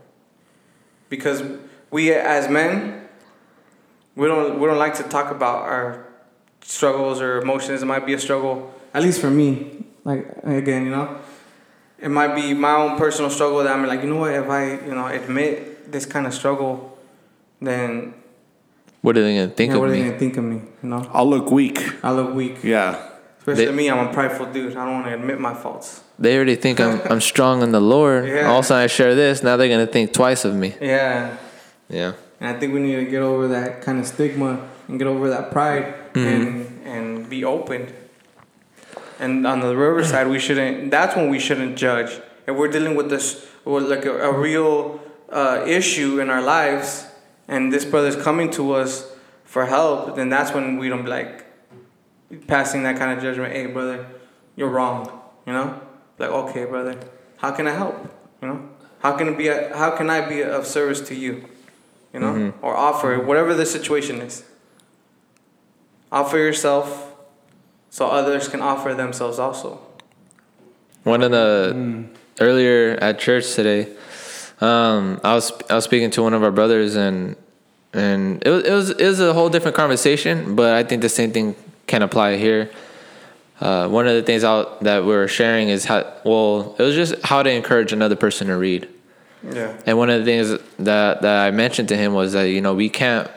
[1.09, 1.43] because
[1.91, 3.09] we as men
[4.15, 6.07] we don't we don't like to talk about our
[6.61, 10.91] struggles or emotions it might be a struggle at least for me like again you
[10.91, 11.19] know
[11.99, 14.73] it might be my own personal struggle that i'm like you know what if i
[14.73, 16.99] you know admit this kind of struggle
[17.61, 18.15] then
[19.03, 20.03] What are they going to think yeah, of what are me?
[20.03, 21.79] they gonna think of me you know I'll look weak.
[22.05, 22.99] i look weak Yeah.
[23.39, 26.35] especially They- me i'm a prideful dude i don't want to admit my faults They
[26.37, 28.27] already think I'm, I'm strong in the Lord.
[28.27, 28.49] Yeah.
[28.51, 30.75] All of a sudden I share this, now they're going to think twice of me.
[30.81, 31.37] yeah
[31.89, 32.13] Yeah.
[32.41, 34.51] And I think we need to get over that kind of stigma
[34.89, 36.47] and get over that pride and
[36.95, 37.81] and be open.
[39.19, 40.91] And on the riverside, we shouldn't.
[40.91, 42.11] That's when we shouldn't judge.
[42.47, 47.05] If we're dealing with this, with like a, a real uh, issue in our lives,
[47.49, 49.11] and this brother's coming to us
[49.45, 51.47] for help, then that's when we don't be like
[52.47, 53.53] passing that kind of judgment.
[53.53, 54.07] Hey, brother,
[54.55, 55.11] you're wrong.
[55.47, 55.81] You know,
[56.19, 57.01] like okay, brother,
[57.39, 57.97] how can I help?
[58.43, 58.69] You know,
[59.01, 59.49] how can it be?
[59.49, 61.49] A, how can I be of service to you?
[62.13, 62.65] you know, mm-hmm.
[62.65, 64.45] or offer whatever the situation is.
[66.11, 67.15] Offer yourself
[67.91, 69.81] so others can offer themselves also.
[71.05, 72.05] One of the hmm.
[72.41, 73.95] earlier at church today,
[74.61, 77.37] um, I was I was speaking to one of our brothers and
[77.93, 81.09] and it was it was it was a whole different conversation, but I think the
[81.09, 81.55] same thing
[81.87, 82.71] can apply here.
[83.61, 86.95] Uh, one of the things out that we were sharing is how well it was
[86.95, 88.89] just how to encourage another person to read.
[89.43, 89.77] Yeah.
[89.87, 92.75] And one of the things that that I mentioned to him was that you know
[92.75, 93.31] we can't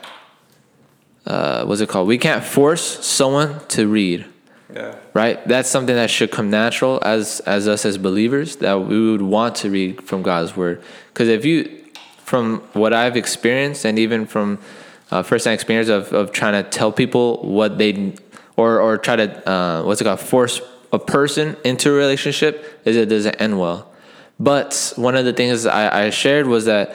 [1.26, 2.08] uh, what's it called?
[2.08, 4.26] We can't force someone to read
[4.74, 4.94] Yeah.
[5.12, 5.46] right?
[5.46, 9.56] That's something that should come natural as as us as believers that we would want
[9.56, 10.82] to read from god's word.
[11.08, 11.78] Because if you
[12.18, 14.58] from what i've experienced and even from
[15.10, 18.14] uh, first-hand experience of, of trying to tell people what they
[18.56, 20.60] or or try to uh, what's it called force
[20.92, 23.90] a person into a relationship is it doesn't end well.
[24.38, 26.94] But one of the things I, I shared was that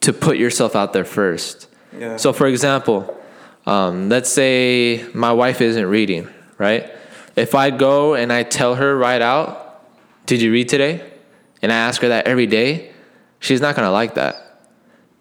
[0.00, 1.68] to put yourself out there first.
[1.98, 2.16] Yeah.
[2.16, 3.16] so, for example,
[3.66, 6.28] um, let's say my wife isn't reading,
[6.58, 6.90] right?
[7.36, 9.60] If I go and I tell her right out,
[10.26, 11.02] Did you read today?
[11.62, 12.92] And I ask her that every day,
[13.40, 14.60] she's not to like that.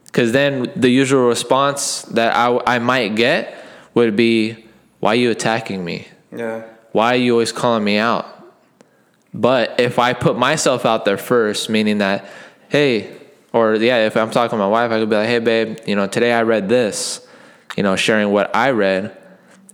[0.06, 3.58] Because then the usual response that I, I might get
[3.94, 4.66] would be,
[5.00, 6.08] Why are you attacking me?
[6.36, 6.64] Yeah.
[6.92, 8.28] Why are you always calling me out?
[9.34, 12.26] But if I put myself out there first, meaning that,
[12.70, 13.18] hey,
[13.52, 15.96] or yeah, if I'm talking to my wife, I could be like, hey, babe, you
[15.96, 17.26] know, today I read this,
[17.76, 19.18] you know, sharing what I read,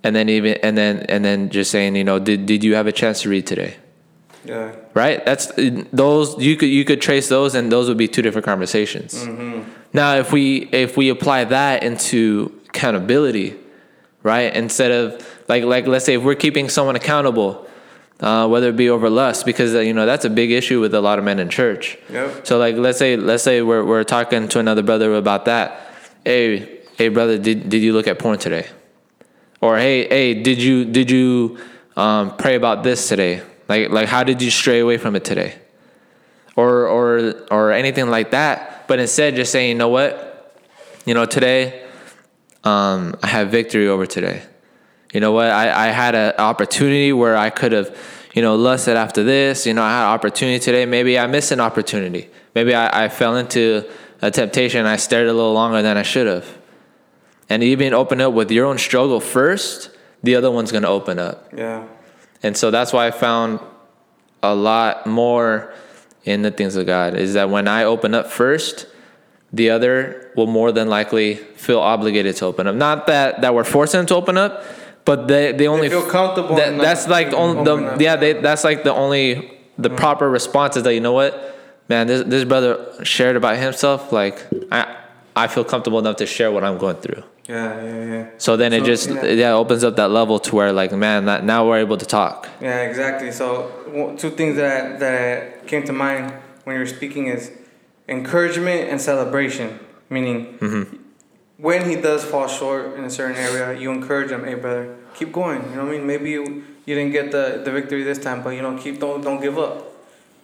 [0.04, 2.88] and then even and then and then just saying, you know, did did you have
[2.88, 3.76] a chance to read today?
[4.46, 4.74] Yeah.
[4.94, 5.24] right?
[5.26, 5.52] That's
[5.92, 9.26] those you could you could trace those, and those would be two different conversations.
[9.94, 13.56] Now, if we if we apply that into accountability,
[14.24, 14.56] right?
[14.56, 17.68] Instead of like like let's say if we're keeping someone accountable,
[18.22, 20.94] uh, whether it be over lust, because uh, you know that's a big issue with
[20.94, 21.98] a lot of men in church.
[22.10, 22.48] Yep.
[22.48, 25.94] So like let's say let's say we're we're talking to another brother about that.
[26.24, 28.68] Hey hey brother, did did you look at porn today?
[29.62, 31.58] Or hey hey did you did you
[31.96, 33.44] um, pray about this today?
[33.68, 35.56] Like like how did you stray away from it today?
[36.56, 38.88] Or or or anything like that.
[38.88, 40.58] But instead just saying, you know what?
[41.06, 41.86] You know, today
[42.64, 44.44] um, I have victory over today.
[45.14, 45.50] You know what?
[45.50, 47.98] I, I had an opportunity where I could have,
[48.34, 49.66] you know, lusted after this.
[49.66, 50.86] You know, I had an opportunity today.
[50.86, 52.30] Maybe I missed an opportunity.
[52.54, 53.90] Maybe I, I fell into
[54.22, 54.86] a temptation.
[54.86, 56.59] I stared a little longer than I should have.
[57.50, 59.90] And you even open up with your own struggle first,
[60.22, 61.52] the other one's going to open up.
[61.56, 61.88] Yeah.
[62.44, 63.60] And so that's why I found
[64.44, 65.74] a lot more
[66.24, 68.86] in the things of God is that when I open up first,
[69.52, 72.76] the other will more than likely feel obligated to open up.
[72.76, 74.64] Not that that we're forcing them to open up,
[75.06, 78.84] but they they only feel comfortable That, that's like only the, yeah they, that's like
[78.84, 83.36] the only the proper response is that you know what man this this brother shared
[83.36, 84.98] about himself like I
[85.36, 87.24] I feel comfortable enough to share what I'm going through.
[87.50, 88.26] Yeah, yeah, yeah.
[88.38, 89.26] So then it just yeah.
[89.26, 89.52] yeah.
[89.54, 92.48] opens up that level to where like man that, now we're able to talk.
[92.62, 93.32] Yeah, exactly.
[93.32, 96.32] So two things that that came to mind
[96.64, 97.52] when you were speaking is
[98.08, 99.80] encouragement and celebration.
[100.12, 100.96] Meaning, mm-hmm.
[101.58, 104.44] when he does fall short in a certain area, you encourage him.
[104.44, 105.64] Hey, brother, keep going.
[105.72, 106.06] You know what I mean?
[106.06, 109.22] Maybe you, you didn't get the, the victory this time, but you know, keep don't
[109.22, 109.86] don't give up.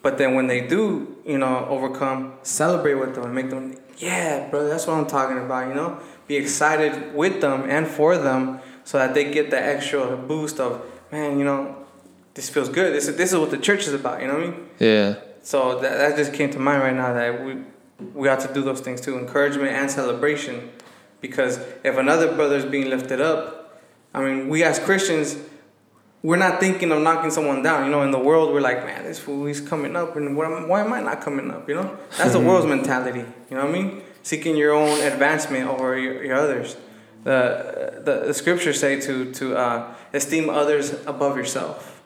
[0.01, 4.49] But then when they do, you know, overcome, celebrate with them and make them, yeah,
[4.49, 5.67] brother, that's what I'm talking about.
[5.67, 10.15] You know, be excited with them and for them, so that they get the extra
[10.17, 11.75] boost of, man, you know,
[12.33, 12.93] this feels good.
[12.93, 14.21] This is this is what the church is about.
[14.21, 14.69] You know what I mean?
[14.79, 15.15] Yeah.
[15.41, 17.57] So that, that just came to mind right now that we
[18.13, 20.71] we have to do those things too, encouragement and celebration,
[21.21, 23.79] because if another brother is being lifted up,
[24.13, 25.37] I mean, we as Christians,
[26.21, 27.85] we're not thinking of knocking someone down.
[27.85, 30.47] You know, in the world, we're like, man, this fool he's coming up, and why,
[30.65, 31.69] why am I not coming up?
[31.69, 32.47] You know, that's the mm-hmm.
[32.47, 33.19] world's mentality.
[33.49, 34.01] You know what I mean?
[34.25, 36.77] Seeking your own advancement over your, your others.
[37.25, 42.01] The, the the scriptures say to to uh, esteem others above yourself.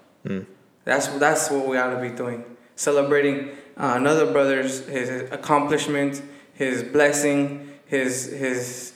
[0.84, 2.44] That's that's what we ought to be doing.
[2.76, 3.38] Celebrating
[3.78, 6.22] uh, another brother's his accomplishment,
[6.54, 8.94] his blessing, his his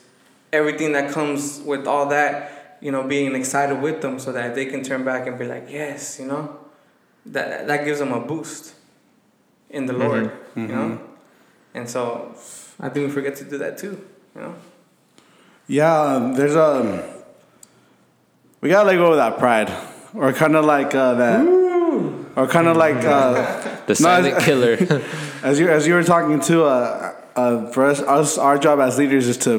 [0.52, 2.78] everything that comes with all that.
[2.82, 5.68] You know, being excited with them so that they can turn back and be like,
[5.70, 6.60] yes, you know,
[7.26, 8.76] that that gives them a boost
[9.70, 10.32] in the Lord.
[10.56, 11.00] You know,
[11.74, 12.36] and so
[12.84, 14.04] I think we forget to do that too.
[14.36, 14.56] You know.
[15.68, 17.24] Yeah, um, there's a.
[18.62, 19.72] We gotta let go of that pride,
[20.14, 21.46] or kind of like uh, that,
[22.36, 23.34] or kind of like uh,
[23.88, 24.78] The No, silent killer.
[25.44, 26.64] as you as you were talking to.
[26.66, 29.58] Uh, uh, for us, us, our job as leaders is to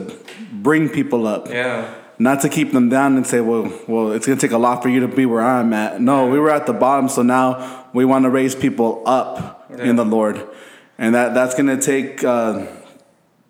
[0.52, 1.92] bring people up, Yeah.
[2.20, 4.88] not to keep them down and say, "Well, well, it's gonna take a lot for
[4.88, 8.04] you to be where I'm at." No, we were at the bottom, so now we
[8.04, 10.40] want to raise people up in the Lord,
[10.98, 12.62] and that that's gonna take uh,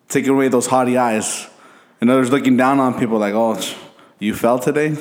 [0.09, 1.47] taking away those haughty eyes,
[2.01, 3.59] and others looking down on people like, "Oh,
[4.19, 4.95] you fell today."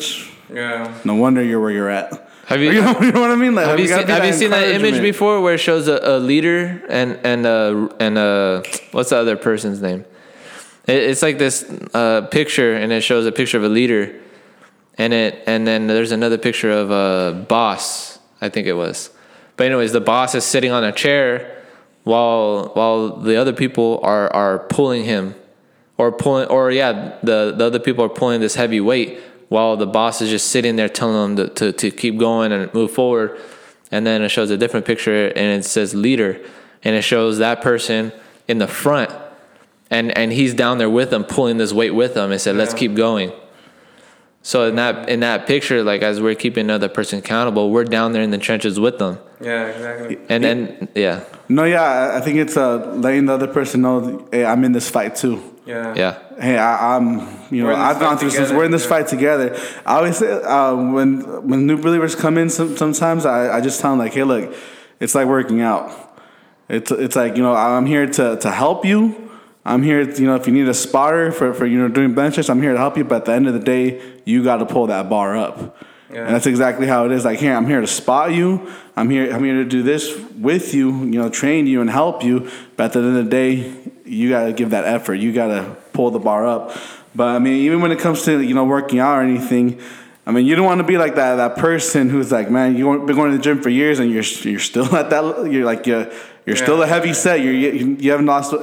[0.53, 0.93] Yeah.
[1.05, 2.29] No wonder you're where you're at.
[2.47, 3.55] Have you- you know, you know what I mean?
[3.55, 5.99] Like, have you seen, be have you seen that image before where it shows a,
[6.03, 10.05] a leader and and uh and uh what's the other person's name?
[10.87, 14.15] It, it's like this uh picture and it shows a picture of a leader,
[14.99, 18.19] and it and then there's another picture of a boss.
[18.43, 19.09] I think it was,
[19.57, 21.54] but anyways, the boss is sitting on a chair
[22.05, 25.35] while while the other people are are pulling him,
[25.99, 29.87] or pulling or yeah the the other people are pulling this heavy weight while the
[29.87, 33.39] boss is just sitting there telling them to, to, to keep going and move forward.
[33.91, 36.41] And then it shows a different picture and it says leader.
[36.83, 38.13] And it shows that person
[38.49, 39.11] in the front.
[39.91, 42.75] And, and he's down there with them, pulling this weight with them and said, let's
[42.75, 43.33] keep going.
[44.43, 48.13] So in that in that picture, like as we're keeping another person accountable, we're down
[48.13, 49.19] there in the trenches with them.
[49.45, 49.67] Yeah.
[49.67, 50.19] Exactly.
[50.29, 51.25] And then yeah.
[51.49, 54.73] No, yeah, I- I think it's uh, letting the other person know, hey, I'm in
[54.73, 55.43] this fight too.
[55.67, 55.95] Yeah.
[55.97, 56.19] Yeah.
[56.41, 57.21] Hey, I, I'm,
[57.51, 58.37] you know, We're in this I've gone through this.
[58.39, 58.89] together, We're in this yeah.
[58.89, 59.57] fight together.
[59.87, 63.81] I always say, uh, when when new believers come in, some, sometimes I, I just
[63.81, 64.55] tell them like, hey, look,
[65.01, 65.91] it's like working out.
[66.69, 69.31] It's it's like you know, I'm here to to help you.
[69.67, 72.35] I'm here, you know, if you need a spotter for, for you know doing bench
[72.35, 73.05] benches, I'm here to help you.
[73.05, 75.77] But at the end of the day, you got to pull that bar up.
[76.11, 76.27] Yeah.
[76.27, 77.25] And that's exactly how it is.
[77.25, 78.71] Like here, I'm here to spot you.
[78.97, 79.33] I'm here.
[79.33, 80.91] I'm here to do this with you.
[80.91, 82.51] You know, train you and help you.
[82.77, 83.75] But at the end of the day,
[84.05, 85.15] you got to give that effort.
[85.15, 86.77] You got to pull the bar up.
[87.15, 89.81] But I mean, even when it comes to you know working out or anything,
[90.27, 93.07] I mean, you don't want to be like that that person who's like, man, you've
[93.07, 95.51] been going to the gym for years and you're you're still at that.
[95.51, 96.11] You're like you're
[96.47, 97.41] you're still a heavy set.
[97.41, 98.55] You're you, you haven't lost.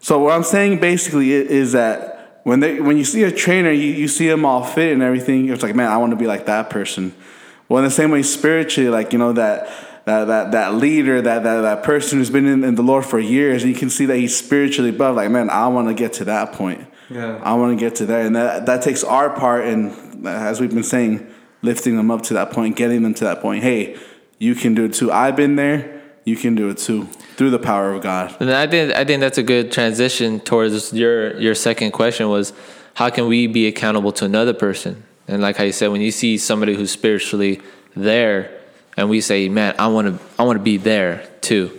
[0.00, 3.92] So what I'm saying basically is that when they when you see a trainer, you,
[3.92, 5.48] you see them all fit and everything.
[5.48, 7.14] It's like, man, I want to be like that person.
[7.68, 9.68] Well, in the same way, spiritually, like you know that.
[10.04, 13.18] That, that, that leader, that, that, that person who's been in, in the Lord for
[13.18, 15.16] years, and you can see that he's spiritually above.
[15.16, 16.86] Like, man, I want to get to that point.
[17.10, 17.38] Yeah.
[17.42, 20.72] I want to get to there, and that that takes our part And as we've
[20.72, 21.30] been saying,
[21.60, 23.62] lifting them up to that point, getting them to that point.
[23.62, 23.98] Hey,
[24.38, 25.12] you can do it too.
[25.12, 26.00] I've been there.
[26.24, 27.06] You can do it too
[27.38, 28.36] through the power of God.
[28.40, 32.52] And I think I think that's a good transition towards your your second question was
[32.94, 35.04] how can we be accountable to another person?
[35.28, 37.60] And like how you said, when you see somebody who's spiritually
[37.94, 38.50] there,
[38.96, 41.78] and we say, "Man, I want to I want to be there too."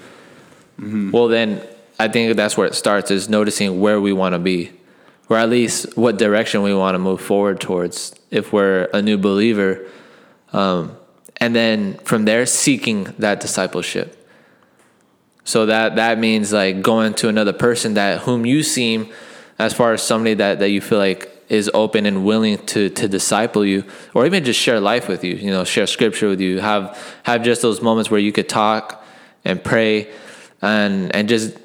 [1.11, 1.61] Well, then
[1.99, 4.71] I think that's where it starts is noticing where we want to be,
[5.27, 8.15] or at least what direction we want to move forward towards.
[8.31, 9.85] If we're a new believer,
[10.53, 10.95] um,
[11.35, 14.15] and then from there seeking that discipleship.
[15.49, 19.11] So that that means like going to another person that whom you seem
[19.57, 23.07] as far as somebody that, that you feel like is open and willing to to
[23.07, 23.83] disciple you
[24.13, 27.41] or even just share life with you, you know, share scripture with you, have have
[27.41, 29.03] just those moments where you could talk
[29.43, 30.07] and pray
[30.61, 31.57] and and just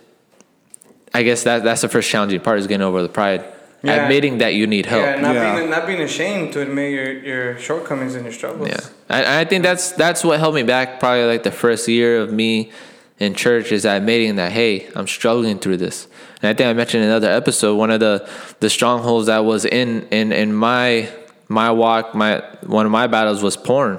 [1.13, 3.45] I guess that that's the first challenging part is getting over the pride.
[3.83, 4.05] Yeah.
[4.05, 5.05] Admitting that you need help.
[5.05, 5.57] Yeah, not Yeah.
[5.59, 8.71] being not being ashamed to admit your, your shortcomings and your struggles.
[8.71, 8.81] Yeah,
[9.11, 10.99] I, I think that's that's what held me back.
[11.01, 12.73] Probably like the first year of me
[13.19, 16.07] in church is admitting that hey, I'm struggling through this.
[16.43, 18.29] And I think I mentioned in another episode one of the
[18.61, 21.11] the strongholds that was in in in my
[21.49, 22.15] my walk.
[22.15, 23.99] My one of my battles was porn.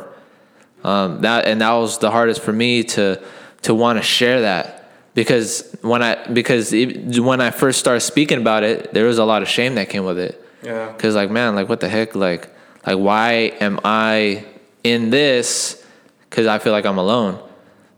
[0.84, 3.22] Um, that and that was the hardest for me to
[3.63, 8.38] to want to share that because when I because it, when I first started speaking
[8.38, 10.41] about it, there was a lot of shame that came with it.
[10.61, 10.93] Yeah.
[10.93, 12.49] Cause like man, like what the heck, like
[12.86, 14.45] like why am I
[14.84, 15.84] in this?
[16.30, 17.41] Cause I feel like I'm alone.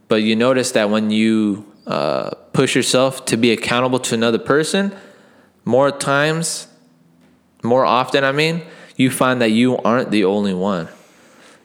[0.07, 4.95] But you notice that when you uh, push yourself to be accountable to another person,
[5.65, 6.67] more times,
[7.63, 8.63] more often, I mean,
[8.95, 10.87] you find that you aren't the only one.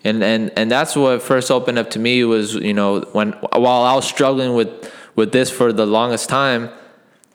[0.04, 3.82] And and and that's what first opened up to me was you know when while
[3.82, 6.70] I was struggling with with this for the longest time,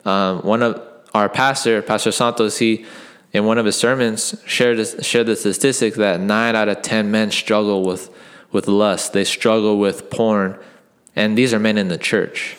[0.03, 0.81] um, one of
[1.13, 2.85] our pastor, Pastor Santos, he
[3.31, 7.31] in one of his sermons shared shared the statistic that nine out of ten men
[7.31, 8.09] struggle with
[8.51, 9.13] with lust.
[9.13, 10.57] They struggle with porn,
[11.17, 12.55] and these are men in the church.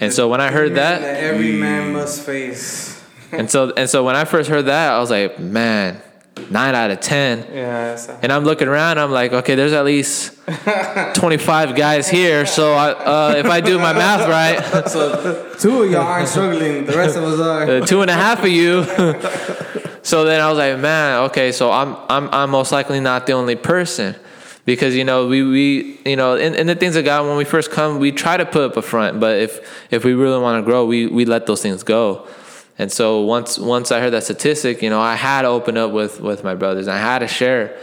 [0.00, 3.04] And so when I heard Man that, every man must face.
[3.32, 6.00] and so and so when I first heard that, I was like, man,
[6.48, 7.44] nine out of ten.
[7.52, 8.18] Yeah.
[8.22, 8.98] And I'm looking around.
[8.98, 10.38] I'm like, okay, there's at least
[11.14, 12.46] 25 guys here.
[12.46, 16.86] So I, uh, if I do my math right, so two of y'all aren't struggling.
[16.86, 17.68] The rest of us are.
[17.68, 18.84] uh, two and a half of you.
[20.02, 23.32] so then I was like, man, okay, so I'm I'm I'm most likely not the
[23.32, 24.14] only person.
[24.68, 27.46] Because you know we, we you know in, in the things of God when we
[27.46, 30.62] first come we try to put up a front but if if we really want
[30.62, 32.28] to grow we we let those things go.
[32.78, 35.92] And so once once I heard that statistic you know I had to open up
[35.92, 36.86] with with my brothers.
[36.86, 37.78] I had to share.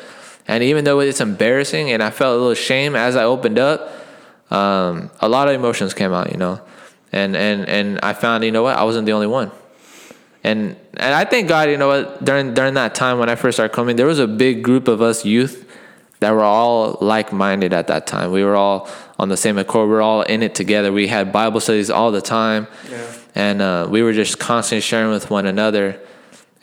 [0.47, 3.91] And even though it's embarrassing and I felt a little shame as I opened up
[4.51, 6.61] um, a lot of emotions came out you know.
[7.11, 8.77] And and and I found you know what?
[8.77, 9.49] I wasn't the only one.
[10.43, 13.55] And and I thank God, you know what, during during that time when I first
[13.55, 15.64] started coming, there was a big group of us youth
[16.25, 18.31] that were all like minded at that time.
[18.31, 19.87] We were all on the same accord.
[19.89, 20.91] We were all in it together.
[20.91, 23.05] We had Bible studies all the time, Yeah.
[23.35, 25.99] and uh, we were just constantly sharing with one another,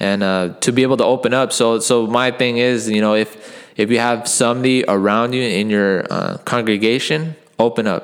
[0.01, 1.53] and uh, to be able to open up.
[1.53, 3.31] So so my thing is, you know, if
[3.77, 8.03] if you have somebody around you in your uh, congregation, open up.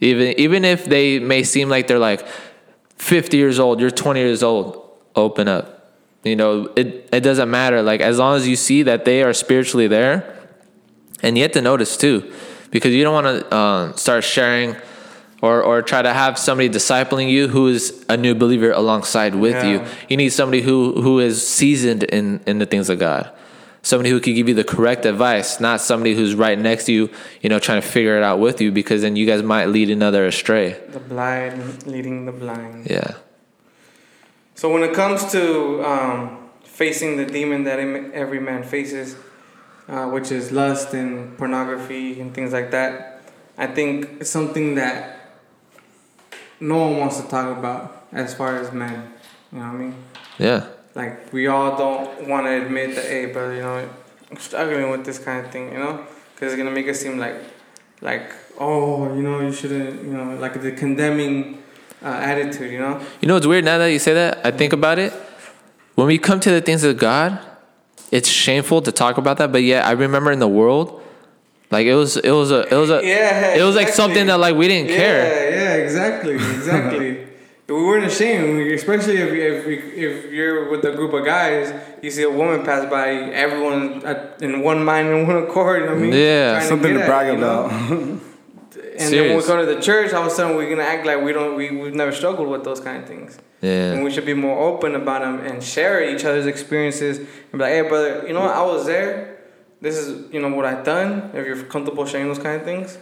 [0.00, 2.24] Even even if they may seem like they're like
[2.96, 4.80] 50 years old, you're 20 years old,
[5.14, 5.92] open up.
[6.24, 7.82] You know, it, it doesn't matter.
[7.82, 10.35] Like, as long as you see that they are spiritually there,
[11.22, 12.32] and you have to notice too,
[12.70, 14.76] because you don't want to uh, start sharing
[15.42, 19.62] or, or try to have somebody discipling you who is a new believer alongside with
[19.64, 19.78] you.
[19.78, 19.88] Yeah.
[20.08, 23.30] You need somebody who, who is seasoned in, in the things of God.
[23.82, 27.10] Somebody who can give you the correct advice, not somebody who's right next to you,
[27.40, 29.90] you know, trying to figure it out with you, because then you guys might lead
[29.90, 30.72] another astray.
[30.88, 32.90] The blind leading the blind.
[32.90, 33.14] Yeah.
[34.56, 39.14] So when it comes to um, facing the demon that every man faces,
[39.88, 43.22] uh, which is lust and pornography and things like that,
[43.58, 45.16] I think it's something that
[46.60, 49.12] no one wants to talk about as far as men.
[49.52, 49.94] You know what I mean?
[50.38, 50.66] Yeah.
[50.94, 53.88] Like we all don't want to admit that, hey, brother, you know,
[54.38, 57.36] struggling with this kind of thing, you know, because it's gonna make us seem like,
[58.00, 61.62] like, oh, you know, you shouldn't, you know, like the condemning
[62.02, 63.00] uh, attitude, you know.
[63.20, 64.44] You know, it's weird now that you say that.
[64.44, 65.12] I think about it.
[65.94, 67.40] When we come to the things of God,
[68.10, 69.52] it's shameful to talk about that.
[69.52, 71.02] But yeah, I remember in the world,
[71.70, 74.38] like it was, it was a, it was a, Yeah, it was like something that
[74.38, 75.50] like we didn't yeah, care.
[75.50, 77.26] Yeah, exactly, exactly.
[77.68, 81.72] we weren't ashamed, we- especially if if, we, if you're with a group of guys,
[82.02, 85.80] you see a woman pass by, everyone at, in one mind and one accord.
[85.82, 86.12] You know I mean?
[86.12, 86.60] Yeah.
[86.60, 88.20] Something get to at brag it, you know?
[88.98, 89.46] And then when we Serious.
[89.46, 91.70] go to the church, all of a sudden we're gonna act like we don't, we
[91.70, 93.38] we've never struggled with those kind of things.
[93.60, 93.92] Yeah.
[93.92, 97.58] And we should be more open about them and share each other's experiences and be
[97.58, 98.54] like, hey, brother, you know what?
[98.54, 99.38] I was there.
[99.80, 101.30] This is, you know, what I've done.
[101.34, 102.98] If you're comfortable sharing those kind of things.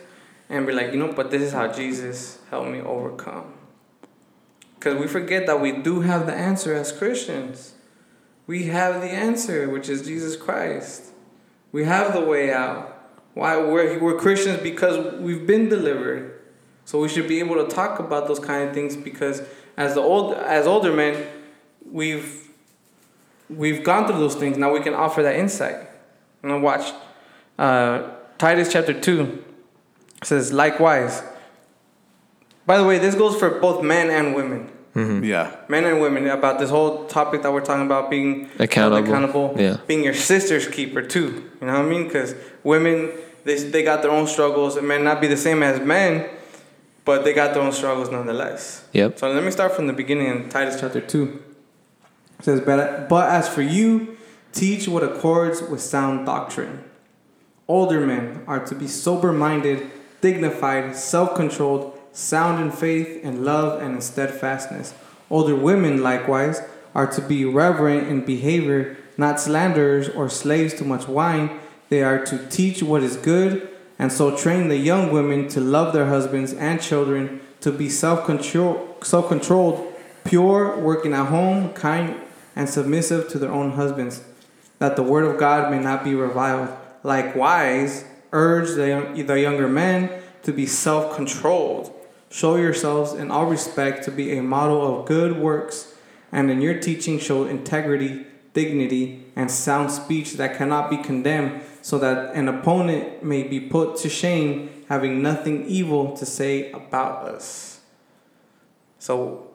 [0.48, 3.54] And be like, you know, but this is how Jesus helped me overcome.
[4.74, 7.72] Because we forget that we do have the answer as Christians.
[8.46, 11.12] We have the answer, which is Jesus Christ.
[11.72, 12.93] We have the way out.
[13.34, 16.40] Why we're, we're Christians because we've been delivered.
[16.84, 19.42] So we should be able to talk about those kind of things because
[19.76, 21.26] as the old as older men,
[21.90, 22.48] we've
[23.48, 24.56] we've gone through those things.
[24.56, 25.76] Now we can offer that insight.
[26.42, 26.94] And I watched
[27.58, 29.42] uh, Titus chapter two
[30.22, 31.22] says likewise.
[32.66, 34.70] By the way, this goes for both men and women.
[35.24, 35.56] Yeah.
[35.68, 39.02] Men and women about this whole topic that we're talking about being Accountable.
[39.08, 39.78] accountable, Yeah.
[39.88, 41.50] being your sister's keeper too.
[41.60, 42.04] You know what I mean?
[42.04, 43.10] Because women,
[43.44, 44.76] they they got their own struggles.
[44.76, 46.28] It may not be the same as men,
[47.04, 48.86] but they got their own struggles nonetheless.
[48.92, 49.18] Yep.
[49.18, 51.42] So let me start from the beginning in Titus chapter 2.
[52.38, 54.16] It says, but, but as for you,
[54.52, 56.84] teach what accords with sound doctrine.
[57.68, 59.90] Older men are to be sober minded,
[60.20, 64.94] dignified, self controlled, sound in faith, and love, and in steadfastness.
[65.30, 66.60] Older women, likewise,
[66.94, 71.60] are to be reverent in behavior, not slanderers or slaves to much wine.
[71.94, 73.68] They are to teach what is good,
[74.00, 78.26] and so train the young women to love their husbands and children, to be self
[78.26, 79.92] controlled,
[80.24, 82.20] pure, working at home, kind,
[82.56, 84.24] and submissive to their own husbands,
[84.80, 86.76] that the word of God may not be reviled.
[87.04, 90.10] Likewise, urge the, the younger men
[90.42, 91.92] to be self controlled.
[92.28, 95.94] Show yourselves in all respect to be a model of good works,
[96.32, 101.98] and in your teaching show integrity, dignity, and sound speech that cannot be condemned, so
[101.98, 107.80] that an opponent may be put to shame, having nothing evil to say about us.
[108.98, 109.48] So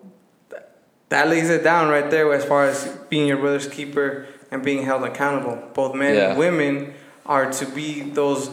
[1.09, 4.83] that lays it down right there as far as being your brother's keeper and being
[4.85, 5.57] held accountable.
[5.73, 6.29] Both men Yeah.
[6.29, 6.93] and women
[7.25, 8.51] are to be those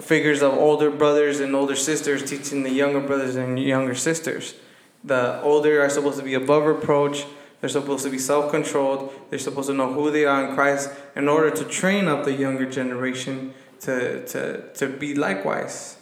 [0.00, 4.54] figures of older brothers and older sisters teaching the younger brothers and younger sisters.
[5.02, 7.26] The older are supposed to be above reproach.
[7.66, 9.12] They're supposed to be self controlled.
[9.28, 12.32] They're supposed to know who they are in Christ in order to train up the
[12.32, 15.96] younger generation to, to, to be likewise.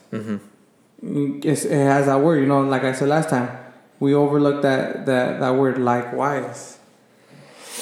[1.43, 3.49] It's, it has that word, you know, like I said last time,
[3.99, 6.79] we overlooked that, that, that word likewise.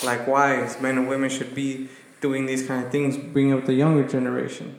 [0.05, 1.89] Likewise, men and women should be
[2.20, 4.78] doing these kind of things, bringing up the younger generation.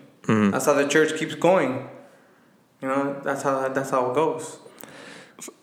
[0.52, 1.90] That's how the church keeps going.
[2.82, 4.60] You know, that's how that's how it goes.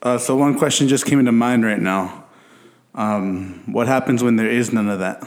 [0.03, 2.20] Uh, so one question just came into mind right now.
[3.01, 5.27] Um, what happens when there is none of that?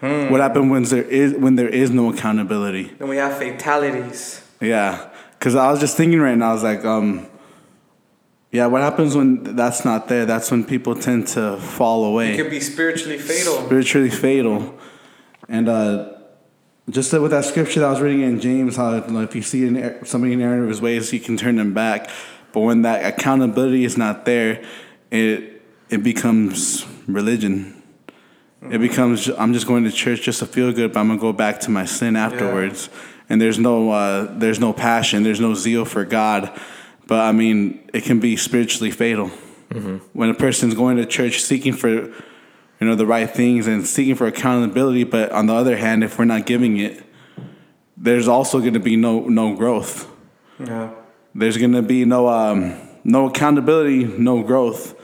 [0.00, 2.90] What happens when there is when there is no accountability?
[2.98, 4.42] Then we have fatalities.
[4.60, 5.08] Yeah,
[5.38, 6.50] because I was just thinking right now.
[6.50, 7.28] I was like, um,
[8.50, 10.26] yeah, what happens when that's not there?
[10.26, 12.34] That's when people tend to fall away.
[12.34, 13.64] It could be spiritually fatal.
[13.66, 14.76] spiritually fatal.
[15.48, 16.14] And uh,
[16.90, 20.04] just with that scripture that I was reading in James, how if you see an,
[20.04, 22.10] somebody in error of his ways, you can turn them back.
[22.52, 24.64] But when that accountability is not there,
[25.12, 27.82] it it becomes religion.
[28.70, 31.32] It becomes I'm just going to church just to feel good, but I'm gonna go
[31.32, 32.88] back to my sin afterwards.
[33.28, 36.58] And there's no uh, there's no passion, there's no zeal for God.
[37.06, 39.30] But I mean, it can be spiritually fatal
[40.12, 42.12] when a person's going to church seeking for you
[42.80, 45.04] know the right things and seeking for accountability.
[45.04, 47.02] But on the other hand, if we're not giving it,
[47.96, 50.08] there's also going to be no no growth.
[50.58, 50.90] Yeah.
[51.34, 54.94] There's going to be no um, no accountability, no growth,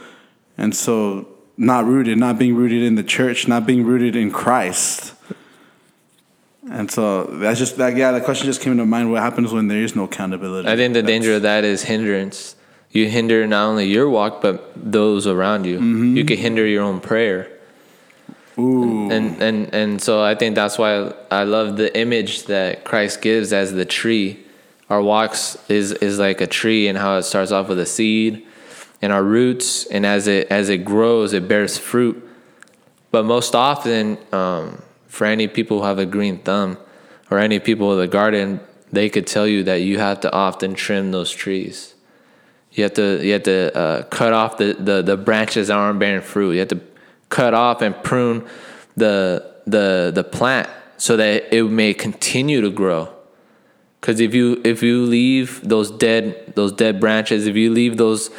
[0.56, 1.26] and so
[1.58, 5.12] not rooted, not being rooted in the church, not being rooted in Christ.
[6.70, 7.96] And so that's just that.
[7.96, 9.10] Yeah, the question just came into mind.
[9.10, 10.68] What happens when there is no accountability?
[10.68, 12.54] I think the danger of that is hindrance.
[12.90, 15.78] You hinder not only your walk, but those around you.
[15.78, 16.16] Mm-hmm.
[16.16, 17.50] You could hinder your own prayer.
[18.58, 23.22] Ooh, And, and, and so I think that's why I love the image that Christ
[23.22, 24.44] gives as the tree.
[24.90, 28.47] Our walks is, is like a tree and how it starts off with a seed
[29.00, 29.86] and our roots.
[29.86, 32.24] And as it, as it grows, it bears fruit.
[33.10, 36.78] But most often, um, for any people who have a green thumb,
[37.30, 38.60] or any people with a garden,
[38.92, 41.94] they could tell you that you have to often trim those trees.
[42.72, 45.98] You have to you have to uh, cut off the, the, the branches that aren't
[45.98, 46.52] bearing fruit.
[46.52, 46.80] You have to
[47.28, 48.46] cut off and prune
[48.96, 53.12] the the the plant so that it may continue to grow.
[54.00, 58.30] Because if you if you leave those dead those dead branches, if you leave those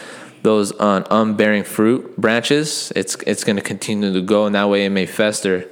[0.41, 4.85] those un, unbearing fruit branches, it's it's going to continue to go, and that way
[4.85, 5.69] it may fester.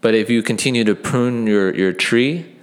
[0.00, 2.56] But if you continue to prune your your tree,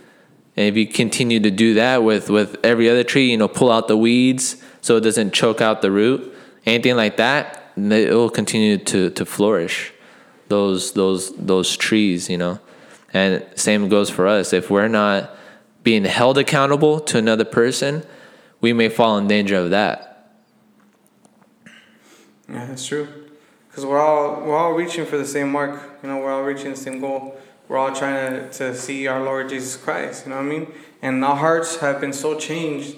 [0.55, 3.71] and if you continue to do that with with every other tree, you know, pull
[3.71, 6.33] out the weeds so it doesn't choke out the root,
[6.65, 9.93] anything like that, it will continue to to flourish.
[10.47, 12.59] Those those those trees, you know,
[13.13, 14.53] and same goes for us.
[14.53, 15.35] If we're not
[15.83, 18.03] being held accountable to another person,
[18.59, 20.14] we may fall in danger of that.
[22.55, 23.05] Yeah, that's true.
[23.67, 25.99] Because we're all we're all reaching for the same mark.
[26.01, 27.37] You know, we're all reaching the same goal.
[27.67, 30.25] We're all trying to, to see our Lord Jesus Christ.
[30.25, 30.73] You know what I mean?
[31.01, 32.95] And our hearts have been so changed.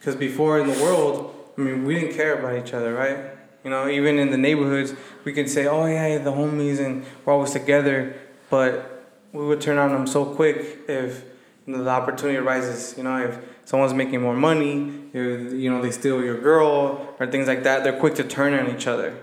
[0.00, 3.18] Because before in the world, I mean, we didn't care about each other, right?
[3.62, 4.94] You know, even in the neighborhoods,
[5.24, 8.16] we could say, "Oh yeah, the homies," and we're always together.
[8.50, 11.22] But we would turn on them so quick if
[11.66, 12.94] the opportunity arises.
[12.96, 17.26] You know, if someone's making more money, if, you know, they steal your girl or
[17.26, 19.16] things like that, they're quick to turn on each other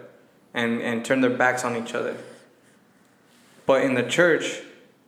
[0.54, 2.16] and, and turn their backs on each other.
[3.66, 4.62] But in the church,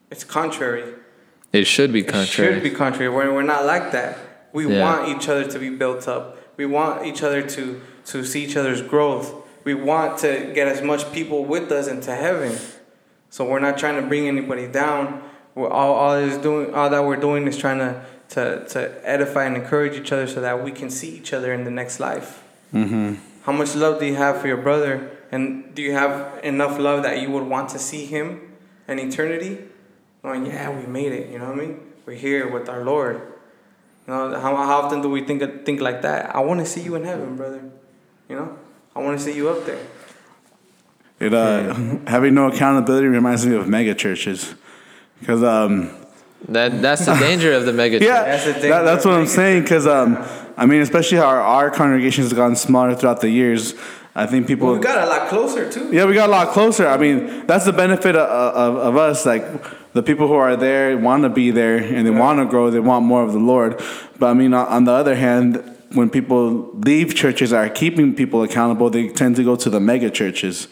[0.09, 0.93] it's contrary.
[1.51, 2.53] It should be It contrary.
[2.55, 3.09] should be contrary.
[3.13, 4.17] We're, we're not like that.
[4.53, 4.81] We Yeah.
[4.81, 6.38] want each other to be built up.
[6.57, 9.33] We want each other to, to see each other's growth.
[9.65, 12.57] We want to get as much people with us into heaven.
[13.29, 15.21] So we're not trying to bring anybody down.
[15.56, 19.45] We're all, all is doing all that we're doing is trying to, to, to edify
[19.45, 22.43] and encourage each other so that we can see each other in the next life.
[22.74, 23.16] Mm-hmm.
[23.43, 25.12] How much love do you have for your brother?
[25.32, 28.53] And do you have enough love that you would want to see him
[28.88, 29.60] in eternity?
[30.22, 31.30] Going, yeah, we made it.
[31.30, 31.80] You know what I mean?
[32.06, 33.18] We're here with our Lord.
[34.08, 36.36] You know, how, how often do we think think like that?
[36.36, 37.64] I want to see you in heaven, brother.
[38.30, 38.58] You know,
[38.95, 39.84] I want to see you up there.
[41.20, 41.74] It uh,
[42.08, 44.53] having no accountability reminds me of mega churches,
[45.20, 45.89] because um,
[46.49, 48.24] That that's the danger of the mega yeah.
[48.24, 49.63] That's that, that's what I'm saying.
[49.63, 50.18] Because um,
[50.57, 53.74] I mean, especially how our, our congregation has gotten smaller throughout the years.
[54.18, 54.68] I think people.
[54.68, 55.89] Well, we got a lot closer too.
[55.91, 56.88] Yeah, we got a lot closer.
[56.88, 59.26] I mean, that's the benefit of, of, of us.
[59.26, 59.43] Like
[59.93, 62.70] the people who are there want to be there and they want to grow.
[62.70, 63.82] They want more of the Lord.
[64.18, 65.61] But I mean, on- on the other hand,
[65.93, 69.80] when people leave churches that are keeping people accountable, they tend to go to the
[69.80, 70.68] mega churches,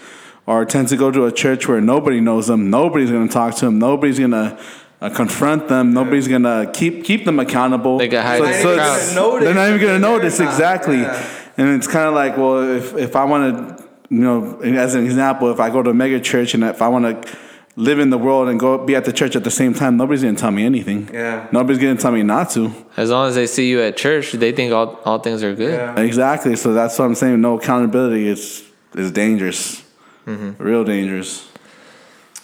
[0.45, 2.69] or tend to go to a church where nobody knows them.
[2.69, 3.79] Nobody's going to talk to them.
[3.79, 4.57] Nobody's going to.
[5.01, 5.93] Uh, confront them.
[5.93, 7.97] Nobody's gonna keep keep them accountable.
[7.97, 8.85] They got hide So- in the so crowd.
[8.95, 10.47] it's- Notice They're not even gonna that they're notice not.
[10.47, 10.99] exactly.
[11.01, 11.25] Yeah.
[11.57, 15.03] And it's kind of like, well, if, if I want to, you know, as an
[15.03, 17.37] example, if I go to a mega church and if I want to
[17.75, 20.21] live in the world and go be at the church at the same time, nobody's
[20.21, 21.09] going to tell me anything.
[21.11, 21.47] Yeah.
[21.51, 22.71] Nobody's going to tell me not to.
[22.95, 25.73] As long as they see you at church, they think all, all things are good.
[25.73, 25.99] Yeah.
[25.99, 26.55] Exactly.
[26.55, 27.41] So that's what I'm saying.
[27.41, 28.63] No accountability is
[28.95, 29.82] is dangerous.
[30.25, 31.47] Real dangerous.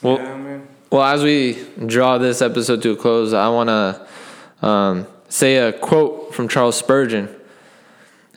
[0.02, 0.68] Well, Yeah, man.
[0.92, 5.72] well, as we draw this episode to a close, I want to um, say a
[5.72, 7.30] quote from Charles Spurgeon.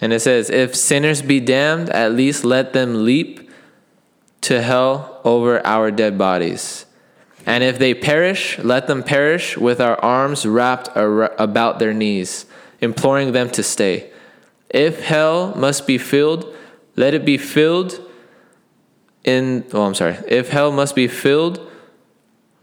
[0.01, 3.51] And it says, If sinners be damned, at least let them leap
[4.43, 6.84] to hell over our dead bodies.
[7.47, 12.47] And if they perish, let them perish with our arms wrapped ar- about their knees,
[12.80, 14.11] imploring them to stay.
[14.70, 16.53] If hell must be filled,
[16.97, 18.01] let it be filled
[19.24, 19.64] in.
[19.72, 20.16] Oh, I'm sorry.
[20.28, 21.60] If hell must be filled,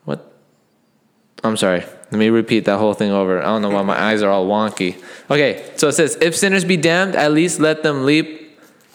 [0.06, 0.34] what?
[1.44, 1.86] I'm sorry.
[2.12, 3.40] Let me repeat that whole thing over.
[3.40, 5.02] I don't know why my eyes are all wonky.
[5.30, 8.40] Okay, so it says, If sinners be damned, at least let them leap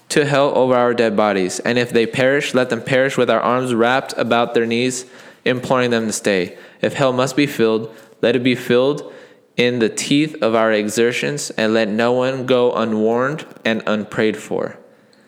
[0.09, 1.61] to hell over our dead bodies.
[1.61, 5.07] And if they perish, let them perish with our arms wrapped about their knees,
[5.45, 6.59] imploring them to stay.
[6.81, 9.13] If hell must be filled, let it be filled
[9.57, 14.77] in the teeth of our exertions, and let no one go unwarned and unprayed for.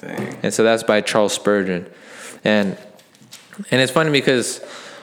[0.01, 0.39] Dang.
[0.43, 1.89] And so that's by Charles Spurgeon.
[2.45, 2.77] And
[3.71, 4.59] and it's funny because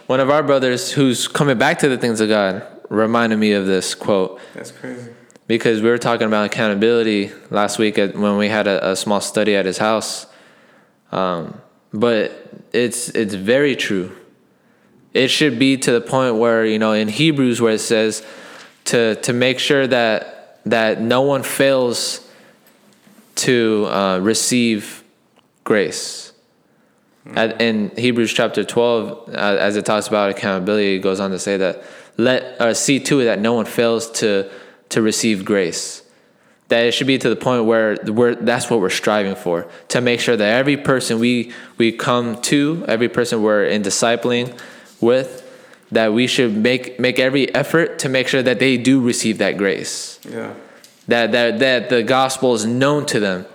[0.08, 3.66] one of our brothers who's coming back to the things of God reminded me of
[3.66, 5.12] this quote That's crazy.
[5.48, 9.22] because we were talking about accountability last week at, when we had a, a small
[9.22, 10.28] study at his house.
[11.12, 11.60] Um,
[11.92, 14.16] but it's it's very true.
[15.14, 18.26] It should be to the point where you know in Hebrews where it says
[18.86, 22.28] to to make sure that that no one fails
[23.36, 25.04] to uh, receive
[25.64, 26.23] grace.
[27.36, 31.40] At, in Hebrews chapter 12, uh, as it talks about accountability, it goes on to
[31.40, 31.84] say that
[32.18, 34.50] let uh, see to it that no one fails to
[34.90, 36.02] to receive grace.
[36.68, 40.02] That it should be to the point where we're, that's what we're striving for to
[40.02, 44.58] make sure that every person we we come to, every person we're in discipling
[45.00, 45.42] with,
[45.92, 49.58] that we should make make every effort to make sure that they do receive that
[49.58, 50.54] grace Yeah.
[51.08, 53.46] that that that the gospel is known to them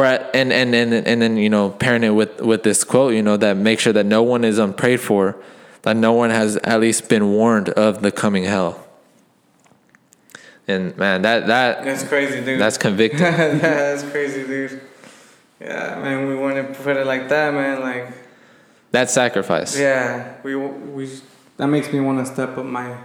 [0.00, 3.36] and and and and then you know pairing it with with this quote you know
[3.36, 5.36] that make sure that no one is unprayed for
[5.82, 8.86] that no one has at least been warned of the coming hell
[10.68, 12.60] and man that that That's crazy, dude.
[12.60, 14.80] that's convicting That's crazy, dude.
[15.60, 16.26] Yeah, man.
[16.26, 17.80] We want to put it like that, man.
[17.80, 18.12] Like,
[18.90, 21.08] that sacrifice yeah, we we.
[21.56, 22.96] That makes me want to step up my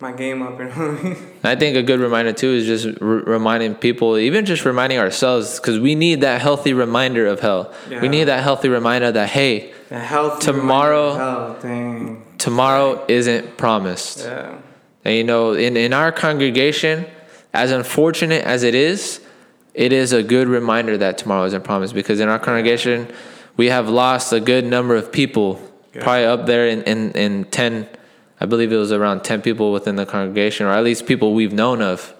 [0.00, 0.58] my game up.
[0.58, 4.64] You know I think a good reminder too is just r- reminding people, even just
[4.64, 7.72] reminding ourselves, because we need that healthy reminder of hell.
[7.90, 8.00] Yeah.
[8.00, 12.22] We need that healthy reminder that hey, The Tomorrow- dang.
[12.38, 14.20] tomorrow isn't promised.
[14.20, 14.58] Yeah.
[15.04, 17.06] And you know, in, in our congregation,
[17.52, 19.20] as unfortunate as it is,
[19.74, 23.08] it is a good reminder that tomorrow isn't promised because in our congregation,
[23.56, 25.60] we have lost a good number of people,
[25.94, 26.02] Yeah.
[26.02, 27.88] probably up there in, in, in 10,
[28.40, 31.52] I believe it was around 10 people within the congregation, or at least people we've
[31.52, 32.14] known of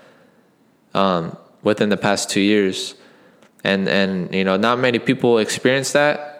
[0.93, 2.95] um, within the past two years.
[3.65, 6.31] And, and, you know, not many people experience that.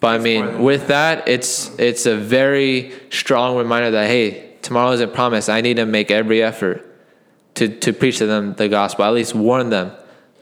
[0.00, 5.14] But I mean, with that, it's it's a very strong reminder that hey, tomorrow isn't
[5.14, 5.48] promised.
[5.48, 6.84] I need to make every effort
[7.54, 9.04] to to preach to them the gospel.
[9.06, 9.92] At least warn them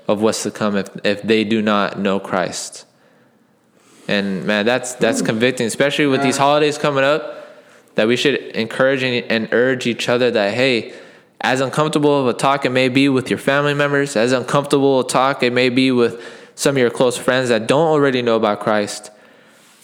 [0.08, 2.84] of what's to come if if they do not know Christ.
[4.08, 7.43] And man, that's that's convicting, especially with these holidays coming up.
[7.96, 10.92] That we should encourage and, urge each other that hey,
[11.40, 15.06] as uncomfortable of a talk it may be with your family members, as uncomfortable a
[15.06, 16.20] talk it may be with
[16.56, 19.10] some of your close friends that don't already know about Christ.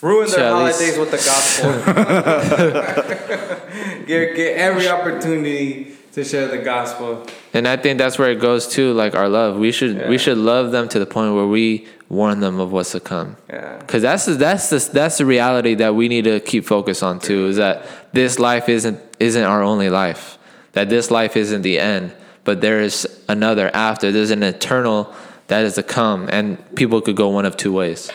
[0.03, 1.73] Ruin their at least- holidays with the gospel.
[4.07, 7.27] get get every opportunity to share the gospel.
[7.55, 9.57] And I think that's where it goes to, like our love.
[9.57, 10.09] We should Yeah.
[10.09, 13.37] we should love them to the point where we warn them of what's to come.
[13.49, 13.79] Yeah.
[13.79, 17.21] Because that's the, that's the that's the reality that we need to keep focus on
[17.21, 17.47] too.
[17.47, 20.37] Is that this life isn't isn't our only life.
[20.73, 22.13] That this life isn't the end,
[22.45, 24.13] but there is another after.
[24.13, 25.13] There's an eternal
[25.47, 28.11] that is to come, and people could go one of two ways.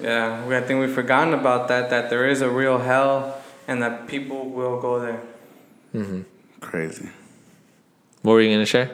[0.00, 1.90] Yeah, I think we've forgotten about that.
[1.90, 5.22] That there is a real hell, and that people will go there.
[5.94, 6.22] Mm-hmm.
[6.60, 7.08] Crazy.
[8.22, 8.90] What were you gonna share?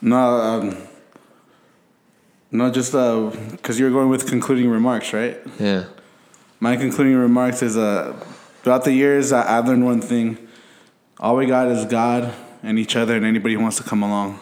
[0.00, 0.76] No, um,
[2.52, 5.38] no, just because you're going with concluding remarks, right?
[5.58, 5.86] Yeah.
[6.60, 8.14] My concluding remarks is uh,
[8.62, 10.38] throughout the years, I, I've learned one thing.
[11.18, 12.32] All we got is God
[12.62, 14.38] and each other and anybody who wants to come along.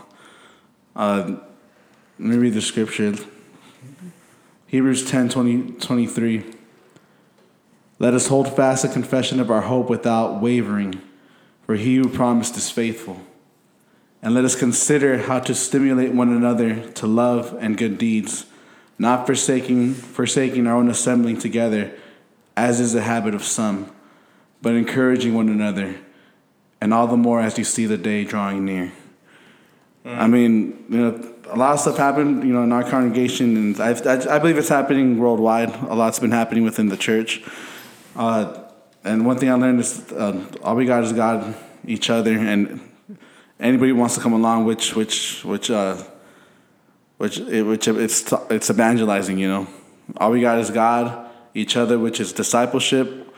[0.95, 1.37] Uh,
[2.19, 3.15] let me read the scripture
[4.67, 6.45] Hebrews 10 20, 23.
[7.99, 11.01] Let us hold fast the confession of our hope without wavering,
[11.65, 13.21] for he who promised is faithful.
[14.23, 18.47] And let us consider how to stimulate one another to love and good deeds,
[18.99, 21.93] not forsaking, forsaking our own assembling together,
[22.57, 23.91] as is the habit of some,
[24.61, 25.97] but encouraging one another,
[26.81, 28.93] and all the more as you see the day drawing near.
[30.05, 33.81] I mean, you know, a lot of stuff happened, you know, in our congregation, and
[33.81, 35.75] I, I, I believe it's happening worldwide.
[35.75, 37.43] A lot's been happening within the church.
[38.17, 38.65] Uh,
[39.05, 41.55] and one thing I learned is uh, all we got is God,
[41.87, 42.81] each other, and
[43.61, 46.03] anybody wants to come along, which which which uh,
[47.19, 49.39] which which it's it's evangelizing.
[49.39, 49.67] You know,
[50.17, 53.29] all we got is God, each other, which is discipleship.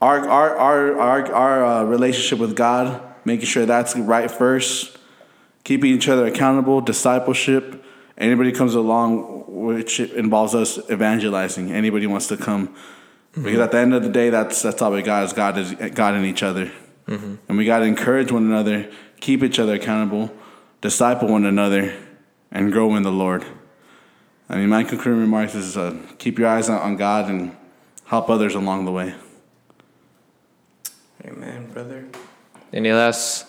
[0.00, 4.98] Our our our our our uh, relationship with God, making sure that's right first,
[5.64, 7.84] keeping each other accountable, discipleship.
[8.16, 11.72] Anybody comes along, which involves us evangelizing.
[11.72, 12.74] Anybody wants to come.
[13.36, 15.74] Because at the end of the day, that's that's all we got is God is
[15.94, 16.70] God in each other,
[17.48, 18.88] and we got to encourage one another,
[19.24, 20.30] keep each other accountable,
[20.82, 21.94] disciple one another,
[22.52, 23.42] and grow in the Lord.
[24.50, 27.56] I mean, my concluding remarks is uh, keep your eyes on, on God and
[28.04, 29.14] help others along the way.
[31.24, 32.06] Amen, brother.
[32.70, 33.46] Any last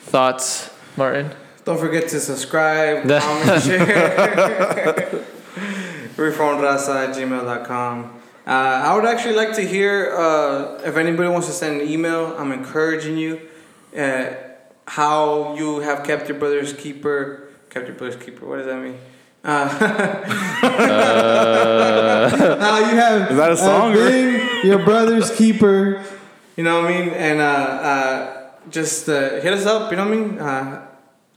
[0.00, 0.68] thoughts,
[0.98, 1.30] Martin?
[1.64, 5.24] Don't forget to subscribe, The- comment, share.
[6.16, 8.20] Reformedraza at gmail.com.
[8.46, 12.36] Uh, I would actually like to hear uh, if anybody wants to send an email.
[12.36, 13.40] I'm encouraging you.
[13.96, 14.51] Uh,
[14.86, 17.48] how you have kept your brother's keeper.
[17.70, 18.46] Kept your brother's keeper.
[18.46, 18.98] What does that mean?
[19.44, 19.68] Uh,
[22.60, 26.02] how you have Is that a song, or- been your brother's keeper.
[26.56, 27.08] You know what I mean?
[27.14, 29.90] And uh, uh, just uh, hit us up.
[29.90, 30.38] You know what I mean?
[30.38, 30.86] Uh,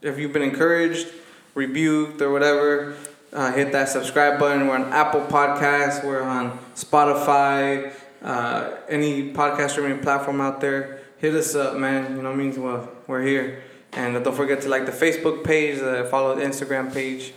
[0.02, 1.08] if you've been encouraged,
[1.56, 2.96] rebuked, or whatever,
[3.34, 4.68] uh, hit that subscribe button.
[4.68, 6.04] We're on Apple Podcasts.
[6.04, 7.94] We're on Spotify.
[8.22, 12.16] Uh, any podcast streaming platform out there, hit us up, man.
[12.16, 12.62] You know what I mean?
[12.62, 13.64] Well, we're here.
[13.94, 17.34] And don't forget to like the Facebook page, uh, follow the Instagram page.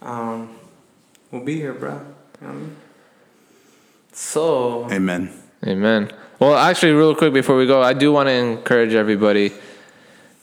[0.00, 0.56] Um,
[1.30, 1.94] we'll be here, bro.
[1.94, 2.04] You know
[2.40, 2.76] what I mean?
[4.12, 5.32] So, Amen.
[5.66, 6.12] Amen.
[6.38, 9.52] Well, actually, real quick before we go, I do want to encourage everybody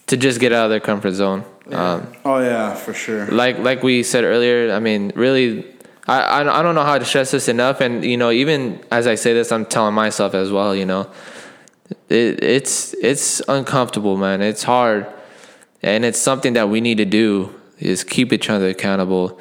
[0.07, 1.45] to just get out of their comfort zone.
[1.71, 3.27] Um, Oh yeah, for sure.
[3.27, 5.65] like like we said earlier, I mean, really,
[6.07, 7.79] I, I I don't know how to stress this enough.
[7.79, 10.75] And you know, even as I say this, I'm telling myself as well.
[10.75, 11.09] You know,
[12.09, 14.41] it, it's it's uncomfortable, man.
[14.41, 15.07] It's hard,
[15.81, 19.39] and it's something that we need to do is keep each other accountable,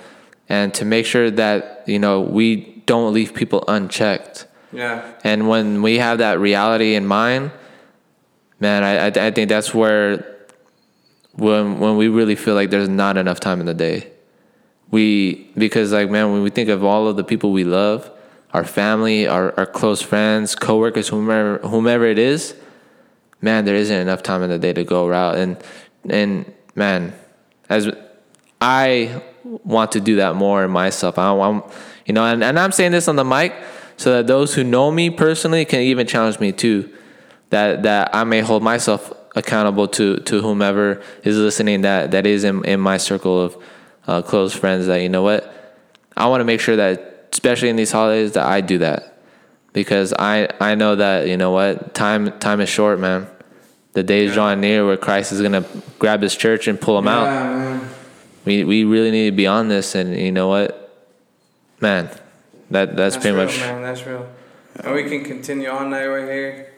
[0.48, 4.46] and to make sure that you know we don't leave people unchecked.
[4.72, 5.12] Yeah.
[5.22, 7.52] And when we have that reality in mind,
[8.58, 10.32] man, I, I I think that's where
[11.34, 14.10] when when we really feel like there's not enough time in the day.
[14.90, 18.10] We because like man, when we think of all of the people we love,
[18.52, 22.54] our family, our, our close friends, coworkers, whomever whomever it is,
[23.40, 25.36] man, there isn't enough time in the day to go around.
[25.36, 25.56] And
[26.08, 27.14] and man,
[27.68, 27.90] as
[28.60, 31.18] I want to do that more in myself.
[31.18, 31.64] I want,
[32.06, 33.54] you know, and, and I'm saying this on the mic
[33.96, 36.92] so that those who know me personally can even challenge me too.
[37.50, 42.44] That that I may hold myself accountable to to whomever is listening that that is
[42.44, 43.62] in, in my circle of
[44.06, 44.86] uh, close friends.
[44.86, 45.84] That you know what,
[46.16, 49.18] I want to make sure that especially in these holidays that I do that
[49.72, 53.26] because I I know that you know what time time is short, man.
[53.94, 55.64] The day is drawing near where Christ is gonna
[55.98, 57.88] grab his church and pull them out man.
[58.44, 60.78] we we really need to be on this and you know what
[61.80, 62.08] man
[62.70, 63.82] that that's, pretty real, much man.
[63.82, 64.26] That's real.
[64.76, 66.72] And we can continue all night right here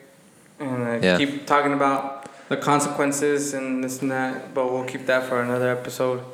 [0.59, 1.19] and uh, Yeah.
[1.19, 5.71] keep talking about the consequences and this and that, but we'll keep that for another
[5.71, 6.25] episode.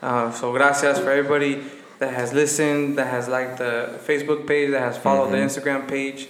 [0.00, 1.62] Uh, so, gracias for everybody
[2.02, 6.28] that has listened, that has liked the Facebook page, that has followed the Instagram page.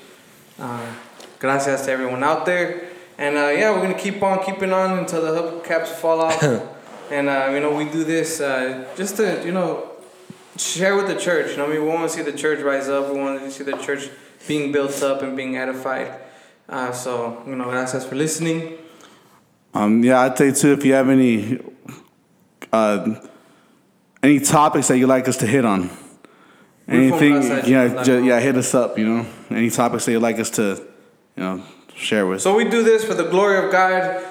[0.58, 0.84] Uh,
[1.38, 2.90] gracias to everyone out there.
[3.16, 6.42] And uh, yeah, we're to keep on keeping on until the hubcaps fall off.
[7.10, 9.92] and, uh, you know, we do this uh, just to, you know,
[10.58, 11.52] share with the church.
[11.52, 13.10] You know, I mean, we want to see the church rise up.
[13.10, 14.10] We want to see the church
[14.46, 16.20] being built up and being edified.
[16.68, 18.76] Uh, so, you know, gracias for listening.
[19.72, 21.60] Um, yeah, I'd say too if you have any
[22.70, 23.14] uh,
[24.22, 25.90] any topics that you'd like us to hit on,
[26.88, 28.98] anything, Reform yeah, ju- yeah, hit us up.
[28.98, 30.82] You know, any topics that you'd like us to,
[31.36, 31.62] you know,
[31.94, 32.40] share with.
[32.40, 34.22] So we do this for the glory of God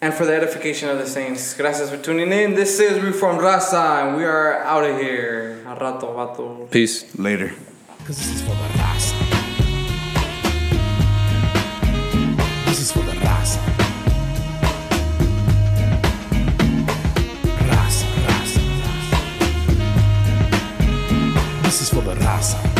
[0.00, 1.54] and for the edification of the saints.
[1.54, 2.54] Gracias for tuning in.
[2.54, 5.62] This is Reformed Raza, and we are out of here.
[5.66, 6.70] A rato, vato.
[6.70, 7.52] peace Later.
[8.06, 9.14] Cause this is for the raza.
[12.66, 13.29] This is for the raza.
[22.00, 22.79] Raza, raza,